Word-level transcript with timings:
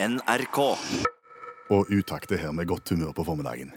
NRK. 0.00 0.58
Og 1.74 1.90
utakt 1.92 2.30
er 2.32 2.40
her 2.46 2.52
med 2.56 2.68
godt 2.70 2.88
humør 2.94 3.12
på 3.16 3.24
formiddagen. 3.26 3.72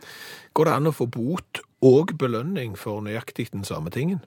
Går 0.56 0.68
det 0.70 0.76
an 0.78 0.90
å 0.92 0.94
få 0.96 1.08
bot 1.12 1.62
og 1.84 2.14
belønning 2.22 2.78
for 2.80 3.02
nøyaktig 3.04 3.50
den 3.52 3.66
samme 3.68 3.92
tingen? 3.92 4.22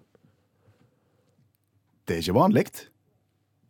Det 2.05 2.19
er 2.19 2.25
ikke 2.25 2.37
vanlig. 2.37 2.67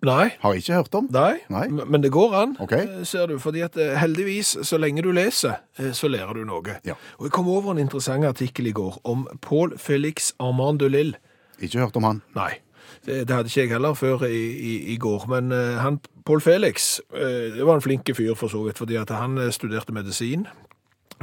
Nei. 0.04 0.32
Har 0.42 0.52
jeg 0.56 0.64
ikke 0.64 0.78
hørt 0.80 0.96
om. 0.98 1.06
Nei, 1.14 1.38
Nei. 1.48 1.68
men 1.70 2.02
det 2.02 2.10
går 2.12 2.34
an, 2.36 2.56
Ok. 2.60 2.72
eh, 2.72 3.04
ser 3.04 3.26
du. 3.26 3.38
fordi 3.38 3.62
at 3.64 3.76
eh, 3.76 3.94
heldigvis, 3.96 4.56
så 4.66 4.76
lenge 4.78 5.02
du 5.02 5.12
leser, 5.12 5.60
eh, 5.78 5.92
så 5.92 6.08
lærer 6.10 6.34
du 6.34 6.44
noe. 6.44 6.76
Ja. 6.84 6.94
Og 7.18 7.24
jeg 7.28 7.32
kom 7.32 7.48
over 7.48 7.70
en 7.72 7.78
interessant 7.78 8.24
artikkel 8.24 8.66
i 8.66 8.72
går 8.72 8.98
om 9.04 9.26
Paul 9.40 9.78
Felix 9.78 10.32
Armand 10.40 10.78
de 10.80 10.88
Lille. 10.90 11.14
Ikke 11.60 11.78
hørt 11.80 11.96
om 11.96 12.02
han. 12.04 12.22
Nei, 12.34 12.58
det, 13.06 13.22
det 13.28 13.36
hadde 13.36 13.48
ikke 13.52 13.60
jeg 13.64 13.72
heller 13.74 13.94
før 13.98 14.26
i, 14.28 14.42
i, 14.72 14.74
i 14.94 14.96
går. 15.00 15.26
Men 15.28 15.52
eh, 15.52 15.78
han, 15.82 16.00
Paul 16.26 16.40
Felix 16.44 17.00
eh, 17.14 17.54
det 17.56 17.64
var 17.66 17.78
en 17.80 17.84
flinke 17.84 18.14
fyr 18.16 18.34
for 18.38 18.48
så 18.52 18.62
vidt, 18.66 18.78
fordi 18.78 18.96
at 19.00 19.10
han 19.14 19.38
eh, 19.38 19.50
studerte 19.54 19.92
medisin. 19.96 20.46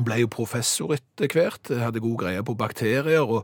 Ble 0.01 0.21
jo 0.23 0.27
professor 0.31 0.93
etter 0.95 1.27
hvert, 1.35 1.71
eh, 1.71 1.81
hadde 1.83 1.99
god 2.03 2.17
greie 2.23 2.43
på 2.47 2.55
bakterier, 2.57 3.21
og 3.21 3.43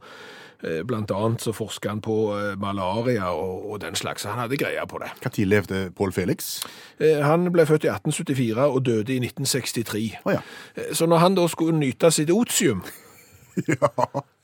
eh, 0.63 0.79
blant 0.87 1.11
annet 1.13 1.43
så 1.43 1.51
forsket 1.53 1.89
han 1.91 1.99
på 2.01 2.15
eh, 2.37 2.53
malaria 2.61 3.27
og, 3.35 3.65
og 3.73 3.81
den 3.83 3.97
slags. 3.99 4.23
Han 4.29 4.39
hadde 4.41 4.57
greie 4.57 4.85
på 4.89 5.01
det. 5.03 5.11
Når 5.25 5.41
levde 5.51 5.81
Pål 5.97 6.13
Felix? 6.15 6.61
Eh, 7.01 7.19
Han 7.25 7.49
ble 7.53 7.65
født 7.69 7.85
i 7.85 7.91
1874 7.91 8.63
og 8.69 8.79
døde 8.85 9.13
i 9.13 9.19
1963. 9.19 10.05
Oh, 10.25 10.33
ja. 10.33 10.41
Eh, 10.77 10.93
Så 10.97 11.05
når 11.05 11.17
han 11.25 11.35
da 11.37 11.47
skulle 11.51 11.77
nyte 11.77 12.11
sitt 12.11 12.31
otium 12.31 12.81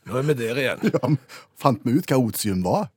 Nå 0.04 0.18
er 0.20 0.26
vi 0.28 0.34
der 0.36 0.58
igjen. 0.60 0.80
ja. 0.92 1.10
Fant 1.62 1.84
vi 1.86 1.94
ut 2.00 2.10
hva 2.12 2.18
otium 2.20 2.64
var? 2.66 2.90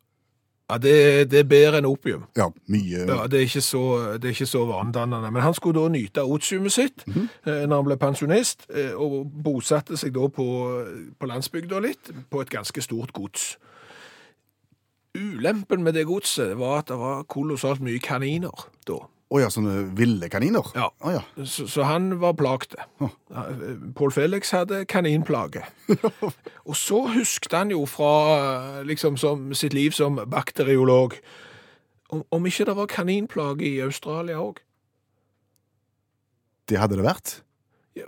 Ja, 0.70 0.78
det, 0.82 1.30
det 1.30 1.38
er 1.38 1.46
bedre 1.46 1.78
enn 1.78 1.86
opium. 1.86 2.24
Ja, 2.36 2.48
mye. 2.66 3.04
Ja, 3.06 3.26
det 3.30 3.38
er 3.38 3.44
ikke 3.46 3.62
så, 3.62 3.82
det 4.22 4.34
så 4.34 4.64
vanedannende. 4.66 5.30
Men 5.30 5.42
han 5.42 5.54
skulle 5.54 5.78
da 5.78 5.92
nyte 5.94 6.24
otiumet 6.26 6.74
sitt 6.74 7.04
eh, 7.06 7.62
når 7.68 7.76
han 7.76 7.86
ble 7.86 7.96
pensjonist, 8.02 8.66
eh, 8.74 8.90
og 8.94 9.30
bosatte 9.44 9.96
seg 9.96 10.16
da 10.16 10.26
på, 10.26 10.46
på 11.18 11.30
landsbygda 11.30 11.82
litt, 11.84 12.10
på 12.30 12.42
et 12.42 12.50
ganske 12.50 12.82
stort 12.82 13.14
gods. 13.14 13.54
Ulempen 15.16 15.86
med 15.86 15.95
det 15.95 16.06
godset 16.06 16.58
var 16.58 16.82
at 16.82 16.90
det 16.90 16.98
var 16.98 17.23
kolossalt 17.30 17.80
mye 17.80 18.02
kaniner 18.02 18.66
da. 18.88 19.04
Å 19.27 19.41
ja, 19.43 19.49
sånne 19.51 19.88
ville 19.99 20.29
kaniner? 20.30 20.69
Ja. 20.79 20.87
Oh, 21.02 21.10
ja. 21.10 21.24
Så, 21.43 21.65
så 21.71 21.82
han 21.88 22.13
var 22.23 22.37
plagte. 22.38 22.85
Oh. 23.02 23.10
Paul 23.99 24.13
Felix 24.15 24.52
hadde 24.55 24.85
kaninplage. 24.87 25.65
og 26.69 26.77
så 26.79 27.01
husket 27.10 27.57
han 27.57 27.73
jo 27.74 27.82
fra 27.91 28.85
liksom, 28.87 29.19
som, 29.19 29.49
sitt 29.59 29.74
liv 29.74 29.97
som 29.97 30.21
bakteriolog 30.30 31.19
om, 32.15 32.23
om 32.30 32.47
ikke 32.47 32.69
det 32.69 32.77
var 32.79 32.93
kaninplage 32.93 33.66
i 33.66 33.80
Australia 33.82 34.38
òg. 34.38 34.63
Det 36.71 36.79
hadde 36.79 36.99
det 36.99 37.07
vært. 37.07 37.35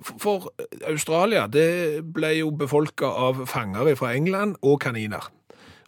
For, 0.04 0.22
for 0.22 0.46
Australia 0.86 1.48
det 1.50 2.04
ble 2.14 2.34
jo 2.36 2.52
befolka 2.54 3.10
av 3.10 3.42
fanger 3.50 3.90
fra 3.98 4.14
England 4.14 4.58
og 4.62 4.78
kaniner. 4.86 5.32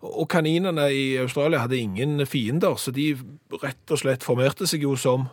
Og 0.00 0.28
kaninene 0.32 0.86
i 0.96 1.16
Australia 1.20 1.58
hadde 1.66 1.76
ingen 1.78 2.22
fiender, 2.26 2.76
så 2.80 2.90
de 2.96 3.10
rett 3.60 3.92
og 3.92 4.00
slett 4.00 4.24
formerte 4.24 4.66
seg 4.66 4.86
jo 4.86 4.94
som 4.96 5.28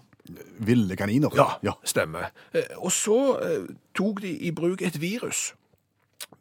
Ville 0.59 0.95
kaniner? 0.99 1.31
Ja, 1.39 1.53
ja. 1.63 1.71
stemmer. 1.87 2.33
Eh, 2.51 2.73
Og 2.83 2.91
så 2.91 3.15
eh, 3.39 3.69
tok 3.95 4.19
de 4.25 4.33
i 4.43 4.51
bruk 4.51 4.81
et 4.83 4.97
virus. 4.99 5.53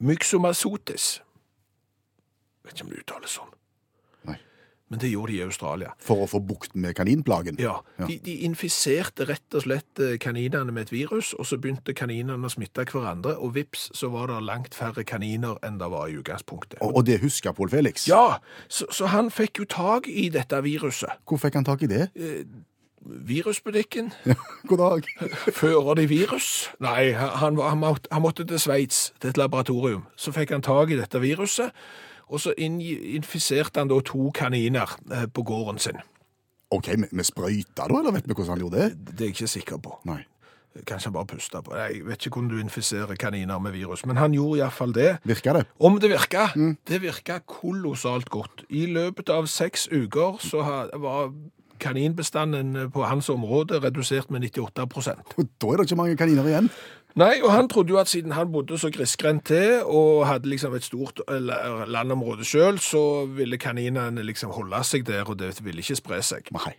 Myxomasotis. 0.03 1.21
Vet 2.65 2.75
ikke 2.75 2.85
om 2.89 2.91
det 2.91 3.05
uttales 3.05 3.37
sånn. 3.39 3.53
Men 4.89 5.01
det 5.03 5.09
gjorde 5.11 5.33
de 5.33 5.39
i 5.41 5.43
Australia. 5.43 5.89
For 5.99 6.21
å 6.23 6.27
få 6.31 6.39
bukt 6.47 6.77
med 6.79 6.95
kaninplagen? 6.95 7.57
Ja, 7.59 7.81
Ja. 7.99 8.07
De, 8.07 8.19
de 8.23 8.37
infiserte 8.47 9.25
rett 9.27 9.57
og 9.59 9.65
slett 9.65 9.99
eh, 9.99 10.13
kaninene 10.23 10.71
med 10.71 10.87
et 10.87 10.93
virus, 10.95 11.33
og 11.35 11.49
så 11.49 11.59
begynte 11.59 11.95
kaninene 11.97 12.39
å 12.47 12.53
smitte 12.53 12.85
hverandre, 12.87 13.33
og 13.43 13.57
vips, 13.57 13.89
så 13.99 14.13
var 14.15 14.31
det 14.31 14.39
langt 14.47 14.79
færre 14.79 15.03
kaniner 15.03 15.59
enn 15.67 15.81
det 15.83 15.89
var 15.91 16.07
i 16.07 16.15
utgangspunktet. 16.21 16.79
Og, 16.87 17.01
og 17.01 17.05
det 17.09 17.19
husker 17.25 17.57
Pål 17.59 17.73
Felix? 17.75 18.07
Ja, 18.07 18.39
så, 18.69 18.87
så 18.95 19.11
han 19.11 19.33
fikk 19.35 19.59
jo 19.65 19.67
tak 19.75 20.07
i 20.07 20.29
dette 20.31 20.63
viruset. 20.63 21.19
Hvor 21.27 21.43
fikk 21.43 21.59
han 21.59 21.67
tak 21.67 21.83
i 21.83 21.91
det? 21.91 22.07
Virusbutikken, 23.07 24.13
God 24.67 24.79
dag. 24.79 25.05
Fører 25.61 25.95
de 25.95 26.07
virus? 26.11 26.69
Nei, 26.83 27.13
han, 27.15 27.55
var- 27.59 27.69
han, 27.75 27.79
måtte, 27.83 28.09
han 28.11 28.23
måtte 28.25 28.47
til 28.49 28.59
Sveits, 28.59 29.13
til 29.23 29.31
et 29.31 29.39
laboratorium. 29.39 30.07
Så 30.19 30.33
fikk 30.35 30.51
han 30.57 30.65
tak 30.67 30.91
i 30.91 30.99
dette 30.99 31.21
viruset, 31.23 31.71
og 32.27 32.43
så 32.43 32.55
infiserte 32.59 33.81
han 33.83 33.91
da 33.91 34.01
to 34.05 34.31
kaniner 34.35 34.97
eh, 35.13 35.27
på 35.31 35.45
gården 35.47 35.79
sin. 35.83 36.01
OK, 36.75 36.97
med, 36.99 37.13
med 37.15 37.27
sprøyta 37.27 37.87
da, 37.87 38.01
eller 38.01 38.17
vet 38.17 38.27
vi 38.27 38.35
hvordan 38.35 38.57
han 38.57 38.65
gjorde 38.65 38.81
det? 38.83 38.89
Det 39.13 39.21
er 39.21 39.31
jeg 39.31 39.37
ikke 39.37 39.53
sikker 39.53 39.83
på. 39.83 39.99
Nei. 40.11 40.25
Kanskje 40.85 41.09
han 41.09 41.15
bare 41.15 41.29
pusta 41.31 41.63
på. 41.65 41.73
Jeg 41.79 42.03
vet 42.05 42.27
ikke 42.27 42.37
hvordan 42.37 42.51
du 42.53 42.59
infiserer 42.61 43.17
kaniner 43.17 43.61
med 43.63 43.73
virus, 43.73 44.03
men 44.07 44.19
han 44.21 44.35
gjorde 44.37 44.61
iallfall 44.61 44.93
det. 44.93 45.17
Virka 45.25 45.55
det? 45.57 45.65
Om 45.81 46.01
det 46.03 46.11
virka? 46.11 46.49
Det 46.89 47.01
virka 47.03 47.39
kolossalt 47.49 48.29
godt. 48.29 48.67
I 48.69 48.85
løpet 48.93 49.33
av 49.33 49.49
seks 49.49 49.87
uker 49.89 50.43
så 50.45 50.65
var 51.01 51.31
kaninbestanden 51.81 52.91
på 52.93 53.05
hans 53.05 53.29
område 53.33 53.81
redusert 53.85 54.31
med 54.31 54.45
98 54.49 54.85
Og 55.37 55.49
da 55.61 55.73
er 55.73 55.77
det 55.77 55.87
ikke 55.87 55.97
mange 56.03 56.17
kaniner 56.17 56.49
igjen. 56.49 56.71
Nei, 57.17 57.39
og 57.41 57.49
han 57.49 57.69
trodde 57.73 57.95
jo 57.95 57.97
at 57.97 58.11
siden 58.13 58.35
han 58.37 58.51
bodde 58.53 58.77
så 58.79 58.91
grisgrendt 58.93 59.47
til 59.49 59.79
og 59.89 60.27
hadde 60.29 60.51
liksom 60.53 60.75
et 60.77 60.85
stort 60.85 61.23
landområde 61.89 62.45
sjøl, 62.45 62.77
så 62.79 63.25
ville 63.25 63.57
kaninene 63.57 64.25
liksom 64.27 64.53
holde 64.53 64.83
seg 64.85 65.07
der, 65.09 65.25
og 65.25 65.39
det 65.41 65.55
ville 65.65 65.81
ikke 65.81 65.97
spre 65.97 66.21
seg. 66.21 66.53
Nei. 66.53 66.75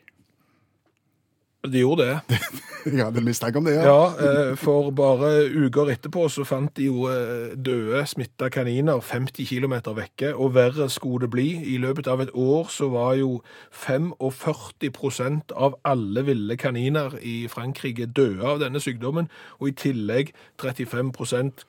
De 1.66 1.80
gjorde 1.80 2.06
det. 2.06 2.38
Jeg 2.94 3.04
hadde 3.04 3.22
mistanke 3.22 3.58
om 3.58 3.66
det, 3.66 3.74
ja. 3.74 3.84
Ja, 3.84 4.04
eh, 4.24 4.52
for 4.56 4.92
bare 4.96 5.50
uker 5.50 5.90
etterpå 5.92 6.28
så 6.32 6.46
fant 6.48 6.72
de 6.78 6.86
jo 6.88 7.08
eh, 7.12 7.56
døde, 7.58 8.04
smitta 8.08 8.48
kaniner 8.54 9.02
50 9.04 9.50
km 9.50 9.74
vekke, 9.98 10.32
og 10.36 10.54
verre 10.56 10.88
skulle 10.90 11.26
det 11.26 11.32
bli. 11.34 11.48
I 11.74 11.78
løpet 11.84 12.08
av 12.08 12.22
et 12.24 12.32
år 12.32 12.70
så 12.72 12.88
var 12.94 13.18
jo 13.20 13.42
45% 13.76 15.52
av 15.58 15.76
alle 15.84 16.24
ville 16.30 16.56
kaniner 16.56 17.18
i 17.20 17.48
Frankrike 17.52 18.06
døde 18.06 18.46
av 18.48 18.62
denne 18.64 18.80
sykdommen, 18.80 19.28
og 19.60 19.74
i 19.74 19.76
tillegg 19.76 20.32
35% 20.62 21.68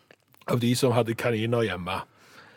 av 0.49 0.63
de 0.63 0.75
som 0.79 0.95
hadde 0.95 1.19
kaniner 1.19 1.67
hjemme. 1.67 2.03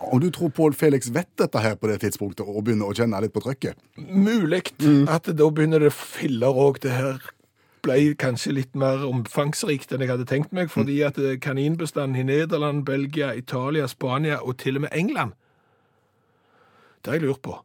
Om 0.01 0.19
du 0.19 0.31
tror 0.34 0.50
Pål 0.50 0.73
Felix 0.73 1.12
vet 1.13 1.29
dette 1.38 1.62
her 1.62 1.75
på 1.78 1.89
det 1.91 2.00
tidspunktet 2.01 2.47
og 2.47 2.63
begynner 2.66 2.89
å 2.89 2.95
kjenne 2.97 3.19
litt 3.22 3.34
på 3.35 3.44
trøkket? 3.44 3.78
Mulig 3.97 4.63
at 5.12 5.29
da 5.29 5.50
begynner 5.53 5.85
det 5.85 5.94
filler 5.94 6.57
òg. 6.57 6.81
Det 6.81 6.95
her 6.95 7.22
ble 7.85 8.13
kanskje 8.19 8.56
litt 8.56 8.78
mer 8.78 9.06
omfangsrikt 9.07 9.94
enn 9.94 10.03
jeg 10.06 10.11
hadde 10.13 10.28
tenkt 10.29 10.53
meg, 10.53 10.69
fordi 10.73 11.00
at 11.06 11.17
eh, 11.22 11.38
kaninbestanden 11.41 12.19
i 12.22 12.28
Nederland, 12.28 12.84
Belgia, 12.85 13.31
Italia, 13.38 13.88
Spania 13.90 14.41
og 14.41 14.59
til 14.61 14.78
og 14.78 14.85
med 14.85 14.94
England 14.94 15.34
Det 17.01 17.09
har 17.09 17.17
jeg 17.17 17.25
lurt 17.25 17.41
på. 17.41 17.56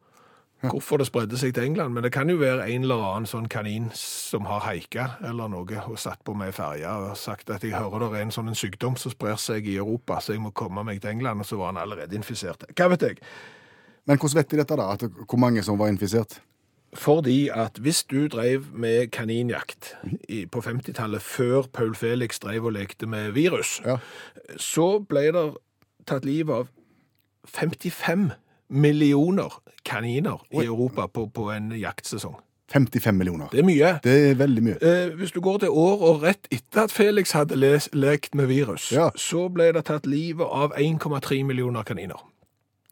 Hvorfor 0.65 0.99
det 0.99 1.07
spredde 1.07 1.37
seg 1.39 1.53
til 1.55 1.67
England. 1.69 1.93
Men 1.95 2.03
det 2.03 2.13
kan 2.13 2.31
jo 2.33 2.39
være 2.41 2.65
en 2.73 2.83
eller 2.87 3.03
annen 3.05 3.29
sånn 3.29 3.49
kanin 3.53 3.91
som 3.95 4.47
har 4.49 4.65
haika 4.65 5.11
eller 5.29 5.51
noe 5.53 5.83
og 5.85 5.99
satt 6.01 6.23
på 6.25 6.35
meg 6.35 6.55
ferja 6.57 6.95
og 7.05 7.17
sagt 7.21 7.51
at 7.53 7.63
jeg 7.63 7.77
hører 7.77 8.07
det 8.07 8.09
er 8.19 8.25
en 8.25 8.33
sånn 8.35 8.49
en 8.49 8.57
sykdom 8.59 8.97
som 8.97 9.13
sprer 9.13 9.37
seg 9.37 9.69
i 9.69 9.77
Europa, 9.77 10.19
så 10.21 10.33
jeg 10.33 10.41
må 10.43 10.51
komme 10.57 10.83
meg 10.89 11.03
til 11.05 11.13
England, 11.13 11.45
og 11.45 11.47
så 11.47 11.59
var 11.61 11.75
han 11.75 11.83
allerede 11.85 12.17
infisert. 12.17 12.65
Hva 12.75 12.89
vet 12.95 13.05
jeg? 13.05 13.21
Men 14.07 14.19
hvordan 14.19 14.41
vet 14.41 14.51
de 14.51 14.61
dette, 14.63 14.77
da? 14.81 14.89
At, 14.97 15.03
hvor 15.29 15.39
mange 15.39 15.63
som 15.67 15.79
var 15.79 15.93
infisert? 15.93 16.39
Fordi 16.97 17.49
at 17.53 17.77
hvis 17.83 18.05
du 18.09 18.25
drev 18.33 18.71
med 18.73 19.11
kaninjakt 19.13 19.93
i, 20.29 20.47
på 20.47 20.63
50-tallet, 20.65 21.21
før 21.23 21.67
Paul 21.73 21.95
Felix 21.99 22.39
drev 22.41 22.65
og 22.71 22.73
lekte 22.79 23.07
med 23.07 23.35
virus, 23.37 23.83
Ja. 23.85 23.99
så 24.57 25.05
ble 25.05 25.27
det 25.37 25.45
tatt 26.07 26.25
livet 26.25 26.55
av 26.55 26.69
55 27.51 28.31
millioner 28.69 29.61
kaniner 29.85 30.43
i 30.53 30.65
Europa 30.65 31.07
på, 31.07 31.27
på 31.35 31.51
en 31.55 31.71
jaktsesong. 31.79 32.37
55 32.73 33.15
millioner. 33.15 33.47
Det 33.53 33.61
er 33.63 33.67
mye. 33.67 33.91
Det 34.03 34.15
er 34.31 34.35
veldig 34.35 34.63
mye. 34.67 34.77
Eh, 34.83 35.13
hvis 35.15 35.31
du 35.33 35.41
går 35.41 35.59
til 35.63 35.69
år 35.71 36.01
og 36.03 36.23
rett 36.27 36.49
etter 36.51 36.83
at 36.89 36.91
Felix 36.95 37.31
hadde 37.37 37.55
les, 37.57 37.87
lekt 37.95 38.35
med 38.35 38.47
virus, 38.51 38.89
Ja. 38.93 39.11
så 39.17 39.45
ble 39.55 39.69
det 39.73 39.85
tatt 39.87 40.07
livet 40.07 40.47
av 40.51 40.73
1,3 40.75 41.45
millioner 41.47 41.83
kaniner. 41.87 42.19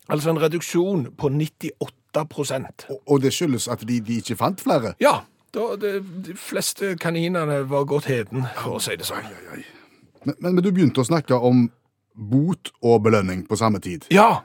Altså 0.08 0.30
en 0.30 0.38
reduksjon 0.38 1.08
på 1.18 1.28
98 1.28 2.86
Og, 2.90 3.00
og 3.06 3.22
det 3.22 3.32
skyldes 3.34 3.66
at 3.68 3.80
de, 3.88 4.00
de 4.00 4.16
ikke 4.20 4.36
fant 4.36 4.60
flere? 4.62 4.92
Ja, 5.00 5.24
da, 5.54 5.64
det, 5.80 6.04
de 6.26 6.34
fleste 6.38 6.92
kaninene 7.00 7.64
var 7.70 7.84
gått 7.84 8.04
heden, 8.06 8.44
for 8.62 8.76
å 8.78 8.82
si 8.82 8.94
det 8.96 9.06
sånn. 9.08 9.26
Men, 10.24 10.36
men, 10.38 10.54
men 10.54 10.62
du 10.62 10.70
begynte 10.70 11.02
å 11.02 11.08
snakke 11.08 11.34
om 11.34 11.66
bot 12.14 12.70
og 12.82 13.02
belønning 13.02 13.42
på 13.48 13.56
samme 13.58 13.80
tid. 13.82 14.06
Ja, 14.14 14.44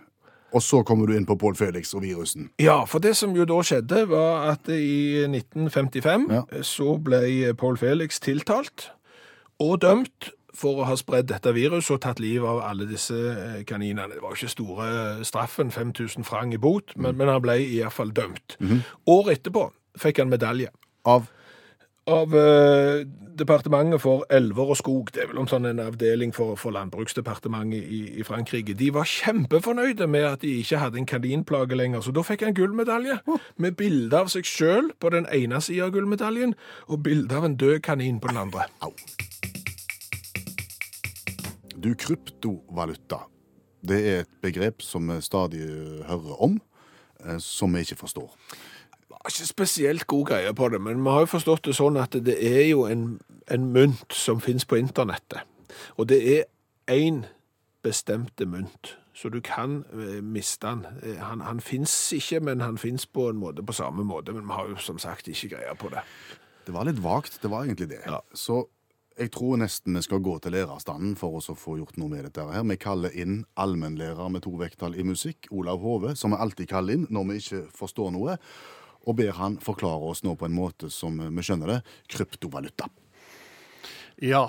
Og 0.54 0.64
så 0.66 0.80
kommer 0.84 1.06
du 1.08 1.14
inn 1.18 1.26
på 1.30 1.36
Pål 1.38 1.56
Felix 1.60 1.94
og 1.94 2.02
virusen. 2.02 2.50
ja, 2.60 2.80
for 2.90 3.00
det 3.00 3.16
som 3.18 3.36
jo 3.38 3.46
da 3.46 3.60
skjedde, 3.62 4.08
var 4.10 4.52
at 4.56 4.70
i 4.74 5.26
1955 5.30 6.28
Ja. 6.32 6.44
så 6.66 6.98
ble 7.04 7.54
Pål 7.54 7.78
Felix 7.78 8.20
tiltalt 8.20 8.90
og 9.60 9.82
dømt 9.82 10.32
for 10.60 10.82
å 10.82 10.88
ha 10.90 10.96
spredd 11.00 11.28
dette 11.30 11.54
viruset 11.56 11.92
og 11.96 12.02
tatt 12.04 12.20
livet 12.20 12.48
av 12.50 12.60
alle 12.66 12.88
disse 12.90 13.16
eh, 13.16 13.64
kaninene. 13.70 14.10
Det 14.16 14.22
var 14.24 14.34
jo 14.34 14.40
ikke 14.42 14.52
store 14.52 14.88
straffen, 15.24 15.70
5000 15.72 16.26
franc 16.28 16.54
i 16.54 16.58
bot, 16.60 16.92
men, 16.98 17.16
men 17.16 17.30
han 17.32 17.42
ble 17.42 17.60
i 17.64 17.78
hvert 17.80 17.94
fall 17.96 18.12
dømt. 18.12 18.58
Året 19.08 19.38
etterpå 19.40 19.70
fikk 20.00 20.20
han 20.24 20.30
medalje 20.34 20.70
Av 21.08 21.30
av 22.10 22.36
eh, 22.36 23.06
Departementet 23.40 24.02
for 24.04 24.26
elver 24.36 24.74
og 24.74 24.76
skog, 24.76 25.14
det 25.16 25.22
er 25.24 25.30
vel 25.30 25.38
en 25.40 25.48
sånn 25.48 25.68
en 25.70 25.80
avdeling 25.80 26.34
for, 26.36 26.58
for 26.60 26.76
Landbruksdepartementet 26.76 27.80
i, 27.80 28.00
i 28.20 28.26
Frankrike, 28.28 28.76
de 28.76 28.90
var 28.92 29.08
kjempefornøyde 29.08 30.10
med 30.12 30.28
at 30.28 30.44
de 30.44 30.58
ikke 30.60 30.82
hadde 30.82 31.00
en 31.00 31.08
kaninplage 31.08 31.78
lenger, 31.80 32.04
så 32.04 32.12
da 32.12 32.26
fikk 32.28 32.44
jeg 32.44 32.52
en 32.52 32.58
gullmedalje 32.58 33.16
med 33.56 33.78
bilde 33.80 34.20
av 34.20 34.28
seg 34.34 34.48
sjøl 34.50 34.92
på 35.00 35.14
den 35.16 35.30
ene 35.32 35.62
sida 35.64 35.88
av 35.88 35.96
gullmedaljen, 35.96 36.52
og 36.92 37.04
bilde 37.08 37.40
av 37.40 37.48
en 37.48 37.56
død 37.60 37.80
kanin 37.88 38.20
på 38.20 38.34
den 38.34 38.42
andre. 38.44 38.68
Au. 38.84 38.92
Du, 41.80 41.94
kryptovaluta. 41.96 43.24
Det 43.88 44.00
er 44.04 44.26
et 44.26 44.34
begrep 44.44 44.84
som 44.84 45.08
vi 45.08 45.22
stadig 45.24 45.64
hører 46.10 46.44
om, 46.44 46.60
eh, 47.24 47.40
som 47.40 47.72
vi 47.72 47.86
ikke 47.88 48.02
forstår. 48.04 48.34
Har 49.20 49.34
ikke 49.34 49.48
spesielt 49.48 50.08
god 50.08 50.26
greie 50.26 50.54
på 50.56 50.70
det, 50.70 50.80
men 50.82 51.04
vi 51.04 51.10
har 51.12 51.26
jo 51.26 51.34
forstått 51.34 51.66
det 51.68 51.76
sånn 51.76 51.98
at 52.00 52.16
det 52.24 52.38
er 52.40 52.70
jo 52.70 52.86
en, 52.88 53.20
en 53.52 53.68
mynt 53.74 54.16
som 54.16 54.40
finnes 54.40 54.66
på 54.66 54.80
internettet. 54.80 55.44
Og 55.98 56.08
det 56.10 56.22
er 56.24 56.48
én 56.90 57.26
bestemte 57.84 58.48
mynt, 58.48 58.96
så 59.14 59.30
du 59.30 59.42
kan 59.44 59.84
eh, 59.92 60.22
miste 60.24 60.68
den. 60.68 60.86
Eh, 61.04 61.20
Han, 61.20 61.42
han 61.42 61.60
fins 61.60 62.14
ikke, 62.16 62.40
men 62.40 62.62
han 62.62 62.78
fins 62.78 63.06
på 63.06 63.30
en 63.30 63.40
måte 63.40 63.64
på 63.64 63.76
samme 63.76 64.04
måte. 64.08 64.34
Men 64.34 64.48
vi 64.48 64.56
har 64.56 64.70
jo 64.72 64.80
som 64.80 65.00
sagt 65.00 65.28
ikke 65.28 65.56
greie 65.56 65.76
på 65.76 65.92
det. 65.92 66.04
Det 66.66 66.74
var 66.74 66.88
litt 66.88 67.04
vagt, 67.04 67.42
det 67.44 67.52
var 67.52 67.68
egentlig 67.68 67.90
det. 67.90 68.02
Ja. 68.06 68.22
Så 68.34 68.64
jeg 69.20 69.32
tror 69.36 69.58
nesten 69.60 69.96
vi 69.98 70.02
skal 70.06 70.24
gå 70.24 70.38
til 70.40 70.56
lærerstanden 70.56 71.18
for 71.20 71.40
oss 71.40 71.50
å 71.52 71.58
få 71.60 71.76
gjort 71.80 71.98
noe 72.00 72.12
med 72.12 72.24
dette 72.30 72.46
her. 72.48 72.64
Vi 72.64 72.80
kaller 72.80 73.16
inn 73.20 73.42
allmennlærer 73.60 74.32
med 74.32 74.46
to 74.46 74.54
vekttall 74.60 74.96
i 74.96 75.04
musikk, 75.04 75.50
Olav 75.52 75.84
Hove, 75.84 76.16
som 76.16 76.32
vi 76.32 76.40
alltid 76.40 76.70
kaller 76.72 76.96
inn 76.96 77.08
når 77.12 77.28
vi 77.28 77.40
ikke 77.44 77.64
forstår 77.76 78.14
noe, 78.16 78.38
og 79.08 79.18
ber 79.20 79.36
han 79.40 79.58
forklare 79.64 80.12
oss 80.12 80.24
nå 80.26 80.36
på 80.40 80.48
en 80.50 80.56
måte 80.56 80.90
som 80.94 81.18
vi 81.20 81.46
skjønner 81.46 81.76
det, 81.76 81.80
kryptovaluta. 82.12 82.90
Ja, 84.20 84.48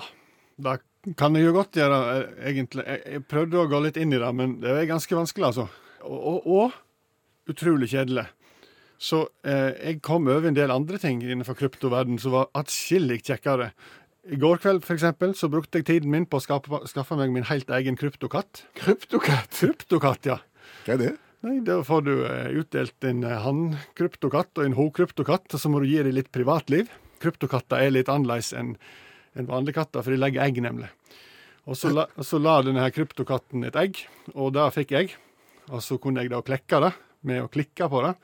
det 0.61 0.79
kan 1.17 1.35
jeg 1.37 1.47
jo 1.47 1.55
godt 1.55 1.79
gjøre, 1.79 1.99
eh, 2.17 2.43
egentlig. 2.51 2.85
Jeg, 2.85 3.01
jeg 3.15 3.25
prøvde 3.31 3.61
å 3.61 3.69
gå 3.71 3.79
litt 3.85 3.97
inn 3.97 4.13
i 4.13 4.19
det, 4.21 4.31
men 4.37 4.59
det 4.61 4.75
er 4.75 4.89
ganske 4.89 5.17
vanskelig, 5.17 5.47
altså. 5.53 5.67
Og, 6.05 6.19
og, 6.19 6.51
og 6.51 7.51
utrolig 7.51 7.89
kjedelig. 7.93 8.27
Så 9.01 9.23
eh, 9.47 9.71
jeg 9.79 10.01
kom 10.05 10.29
over 10.29 10.45
en 10.45 10.57
del 10.57 10.73
andre 10.73 10.99
ting 11.01 11.23
innenfor 11.25 11.57
kryptoverden 11.57 12.19
som 12.21 12.35
var 12.35 12.51
atskillig 12.57 13.23
kjekkere. 13.25 13.71
I 14.29 14.37
går 14.37 14.61
kveld 14.61 14.83
for 14.85 14.93
eksempel, 14.93 15.33
så 15.33 15.49
brukte 15.49 15.81
jeg 15.81 15.87
tiden 15.87 16.13
min 16.13 16.27
på 16.29 16.37
å 16.37 16.43
skaffe, 16.43 16.83
skaffe 16.91 17.17
meg 17.17 17.33
min 17.33 17.47
helt 17.49 17.71
egen 17.73 17.97
kryptokatt. 17.97 18.67
Kryptokatt. 18.77 19.49
Kryptokatt, 19.57 20.29
ja. 20.29 20.37
Hva 20.85 20.93
er 20.93 21.01
det? 21.01 21.11
Nei, 21.41 21.59
Da 21.65 21.79
får 21.83 22.01
du 22.05 22.13
eh, 22.27 22.49
utdelt 22.61 23.07
en 23.07 23.23
hann-kryptokatt 23.25 24.59
og 24.61 24.67
en 24.67 24.75
ho-kryptokatt, 24.77 25.47
og 25.49 25.61
så 25.61 25.71
må 25.73 25.81
du 25.81 25.87
gi 25.89 26.01
dem 26.05 26.13
litt 26.13 26.29
privatliv. 26.33 26.91
Kryptokatter 27.21 27.81
er 27.81 27.93
litt 27.95 28.11
annerledes 28.13 28.51
enn 28.57 28.75
en 29.37 29.47
vanlige 29.47 29.79
katter, 29.79 30.03
for 30.03 30.13
de 30.13 30.19
legger 30.21 30.43
egg, 30.45 30.59
nemlig. 30.61 30.91
Og 31.69 31.77
så 31.77 31.91
la, 31.93 32.05
så 32.25 32.37
la 32.41 32.59
denne 32.65 32.83
her 32.83 32.93
kryptokatten 32.93 33.65
et 33.65 33.77
egg, 33.79 34.03
og 34.33 34.53
det 34.57 34.67
fikk 34.75 34.93
jeg. 34.97 35.15
Og 35.71 35.81
så 35.85 35.97
kunne 36.01 36.21
jeg 36.21 36.33
da 36.33 36.41
klekke 36.45 36.81
det 36.83 36.91
med 37.25 37.45
å 37.45 37.49
klikke 37.53 37.89
på 37.89 38.01
det, 38.05 38.15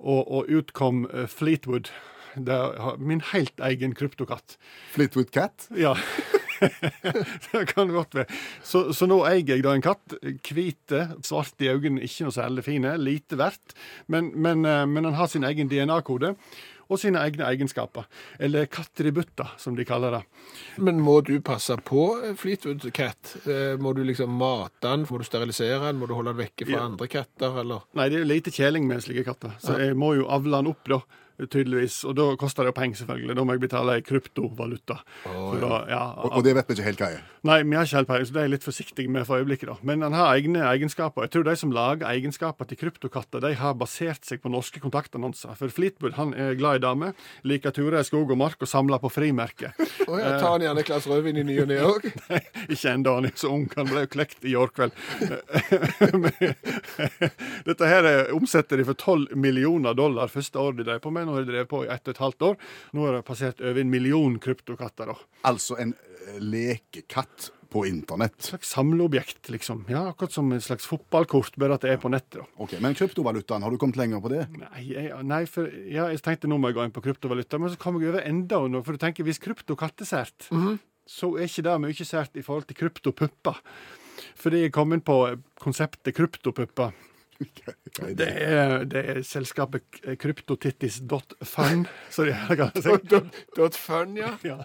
og, 0.00 0.20
og 0.24 0.48
ut 0.52 0.74
kom 0.76 1.06
eh, 1.08 1.28
Fleetwood. 1.30 1.92
Det 2.36 2.56
er 2.56 3.00
min 3.00 3.24
helt 3.32 3.64
egen 3.70 3.96
kryptokatt. 3.96 4.58
Fleetwood 4.92 5.32
Cat? 5.32 5.70
Ja. 5.76 5.96
det 7.52 7.62
kan 7.74 7.92
godt 7.92 8.14
være. 8.20 8.26
Så, 8.66 8.90
så 8.96 9.08
nå 9.10 9.20
eier 9.28 9.54
jeg 9.56 9.64
da 9.66 9.74
en 9.76 9.84
katt. 9.84 10.16
Hvite, 10.46 11.04
svart 11.26 11.60
i 11.64 11.70
øynene, 11.72 12.02
ikke 12.06 12.26
noe 12.28 12.36
særlig 12.36 12.64
fine. 12.66 12.96
Lite 13.00 13.38
verdt. 13.40 13.74
Men, 14.12 14.32
men, 14.36 14.64
eh, 14.68 14.84
men 14.90 15.08
han 15.10 15.16
har 15.20 15.30
sin 15.32 15.46
egen 15.48 15.70
DNA-kode. 15.72 16.34
Og 16.90 16.98
sine 16.98 17.20
egne 17.22 17.44
egenskaper. 17.46 18.08
Eller 18.42 18.64
katteributta, 18.66 19.44
som 19.62 19.76
de 19.78 19.84
kaller 19.86 20.10
det. 20.16 20.20
Men 20.82 20.98
må 21.06 21.20
du 21.22 21.36
passe 21.46 21.76
på 21.86 22.00
Fleetwood 22.40 22.88
Cat? 22.96 23.36
Eh, 23.46 23.76
Må 23.78 23.92
du 23.94 24.00
liksom 24.02 24.32
mate 24.34 24.82
den? 24.88 25.04
Må 25.06 25.20
du 25.22 25.26
sterilisere 25.28 25.78
den? 25.84 26.00
Må 26.02 26.08
du 26.10 26.16
holde 26.18 26.32
den 26.34 26.40
vekke 26.42 26.66
fra 26.66 26.80
Ja. 26.80 26.88
andre 26.90 27.06
katter, 27.12 27.60
eller? 27.62 27.86
Nei, 27.94 28.08
det 28.10 28.18
er 28.18 28.26
lite 28.26 28.50
kjeling 28.50 28.88
med 28.90 29.04
slike 29.06 29.22
katter, 29.28 29.54
så 29.62 29.78
jeg 29.78 29.94
må 29.94 30.16
jo 30.18 30.26
avle 30.34 30.58
den 30.58 30.72
opp, 30.72 30.82
da. 30.90 30.98
Tydeligvis. 31.48 32.00
Og 32.04 32.16
da 32.18 32.26
koster 32.40 32.66
det 32.66 32.74
jo 32.74 32.78
penger, 32.80 33.00
selvfølgelig. 33.00 33.36
Da 33.38 33.44
må 33.46 33.56
jeg 33.56 33.62
betale 33.64 33.96
i 34.00 34.04
kryptovaluta. 34.04 34.98
Så 35.24 35.60
da, 35.62 35.78
ja, 35.88 36.02
Og, 36.20 36.34
og 36.38 36.44
det 36.44 36.56
vet 36.58 36.68
vi 36.68 36.76
ikke 36.76 36.88
helt 36.90 37.00
hva 37.04 37.10
er. 37.16 37.22
Nei, 37.48 37.62
vi 37.64 37.76
har 37.78 37.86
ikke 37.88 37.96
helt 37.96 38.08
peiling, 38.10 38.26
så 38.28 38.34
det 38.36 38.40
er 38.42 38.46
jeg 38.48 38.52
litt 38.52 38.66
forsiktig 38.66 39.06
med 39.08 39.24
for 39.24 39.40
øyeblikket. 39.40 39.70
da. 39.70 39.76
Men 39.88 40.02
han 40.04 40.12
har 40.12 40.34
egne 40.36 40.60
egenskaper. 40.74 41.24
Jeg 41.24 41.32
tror 41.36 41.46
de 41.48 41.54
som 41.56 41.72
lager 41.72 42.04
egenskaper 42.10 42.68
til 42.68 42.76
kryptokatter, 42.82 43.40
de 43.40 43.54
har 43.56 43.78
basert 43.80 44.28
seg 44.28 44.42
på 44.44 44.52
norske 44.52 44.82
kontaktannonser. 44.82 45.54
For 45.56 45.72
Fleetwood 45.72 46.18
han 46.18 46.34
er 46.34 46.52
glad 46.60 46.80
i 46.80 46.82
damer, 46.84 47.14
liker 47.48 47.72
turer 47.72 48.02
i 48.02 48.04
skog 48.04 48.34
og 48.34 48.38
mark 48.42 48.60
og 48.60 48.68
samler 48.68 49.00
på 49.00 49.08
frimerker. 49.14 49.72
Å 50.04 50.20
ja, 50.20 50.34
tar 50.36 50.50
han 50.58 50.66
gjerne 50.66 50.84
et 50.84 50.90
glass 50.90 51.08
rødvin 51.08 51.40
i 51.40 51.46
ny 51.48 51.56
og 51.64 51.70
ne 51.72 51.80
òg? 51.86 52.10
Nei, 52.30 52.42
ikke 52.68 52.92
ennå, 52.92 53.16
han 53.16 53.30
er 53.30 53.36
så 53.40 53.54
ung. 53.54 53.64
Han 53.78 53.88
ble 53.88 54.04
jo 54.04 54.12
klekt 54.18 54.44
i 54.44 54.52
går 54.58 54.74
kveld. 54.76 55.00
Dette 57.70 57.88
her 57.88 58.08
er- 58.10 58.32
omsetter 58.36 58.80
de 58.80 58.84
for 58.88 58.98
12 58.98 59.36
millioner 59.40 59.96
dollar 59.96 60.28
første 60.32 60.60
året 60.60 60.84
de 60.84 60.92
er 60.96 61.00
på 61.02 61.12
med. 61.14 61.29
Nå 61.30 61.36
har 61.38 61.46
de 61.46 61.52
drevet 61.54 61.70
på 61.70 61.84
i 61.86 61.88
ett 61.94 62.02
og 62.10 62.16
et 62.16 62.22
halvt 62.26 62.44
år. 62.50 62.58
Nå 62.98 63.06
har 63.06 63.16
det 63.20 63.24
passert 63.30 63.62
over 63.62 63.78
en 63.84 63.90
million 63.94 64.36
kryptokatter. 64.42 65.12
da. 65.14 65.16
Altså 65.46 65.78
en 65.78 65.94
eh, 65.94 66.38
lekekatt 66.42 67.52
på 67.70 67.84
internett. 67.86 68.34
Et 68.34 68.48
slags 68.50 68.72
samleobjekt, 68.74 69.46
liksom. 69.54 69.84
Ja, 69.86 70.08
Akkurat 70.10 70.34
som 70.34 70.48
et 70.56 70.64
slags 70.66 70.88
fotballkort, 70.90 71.54
bare 71.62 71.76
at 71.78 71.84
det 71.86 71.92
er 71.92 72.00
på 72.02 72.10
nettet. 72.10 72.40
da. 72.40 72.46
Ok, 72.58 72.74
Men 72.82 72.96
kryptovalutaen, 72.98 73.62
har 73.62 73.70
du 73.70 73.78
kommet 73.78 73.94
lenger 74.00 74.18
på 74.24 74.32
det? 74.32 74.40
Nei, 74.58 74.82
jeg, 74.90 75.12
nei, 75.22 75.44
for 75.46 75.70
ja, 75.86 76.08
jeg 76.10 76.18
tenkte 76.26 76.50
nå 76.50 76.58
må 76.58 76.72
jeg 76.72 76.80
gå 76.80 76.88
inn 76.88 76.94
på 76.96 77.04
kryptovaluta, 77.04 77.60
men 77.62 77.70
så 77.70 77.78
kom 77.78 78.00
jeg 78.02 78.10
over 78.10 78.26
enda 78.26 78.58
noe. 78.66 78.82
For 78.82 78.98
du 78.98 79.04
tenker, 79.04 79.22
hvis 79.28 79.38
kryptokatt 79.38 80.02
er 80.02 80.10
sært, 80.10 80.48
så 81.06 81.30
er 81.38 81.46
ikke 81.46 81.62
det 81.68 81.76
mye 81.86 82.08
sært 82.10 82.34
i 82.34 82.42
forhold 82.42 82.66
til 82.66 82.80
kryptopupper. 82.82 83.62
Fordi 84.42 84.64
jeg 84.64 84.74
kom 84.74 84.90
inn 84.92 85.06
på 85.06 85.20
konseptet 85.62 86.16
kryptopupper. 86.18 86.90
Det 87.40 88.26
er, 88.26 88.84
det 88.84 89.00
er 89.12 89.20
selskapet 89.24 90.00
kryptotittis.fun, 90.20 91.84
de 93.64 93.70
fun, 93.76 94.16
ja. 94.18 94.34
Ja, 94.50 94.58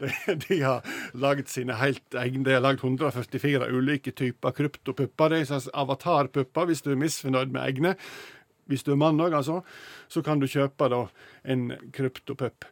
de, 0.00 0.36
de 0.48 0.60
har 0.62 0.86
laget 1.12 1.52
sine 1.52 1.76
helt 1.80 2.16
egne 2.16 2.44
De 2.46 2.56
har 2.56 2.64
laget 2.64 2.84
144 2.84 3.68
ulike 3.72 4.14
typer 4.16 4.56
kryptopupper. 4.56 5.34
Det 5.34 5.42
er 5.42 5.50
sånn 5.50 5.76
avatarpupper 5.84 6.70
hvis 6.70 6.84
du 6.84 6.92
er 6.94 7.00
misfornøyd 7.02 7.52
med 7.52 7.62
egne. 7.64 7.94
Hvis 8.70 8.86
du 8.86 8.94
er 8.94 9.00
mann 9.00 9.20
òg, 9.20 9.36
altså, 9.36 9.60
så 10.08 10.22
kan 10.24 10.40
du 10.40 10.48
kjøpe 10.48 10.88
da 10.88 11.02
en 11.44 11.68
kryptopupp. 11.92 12.64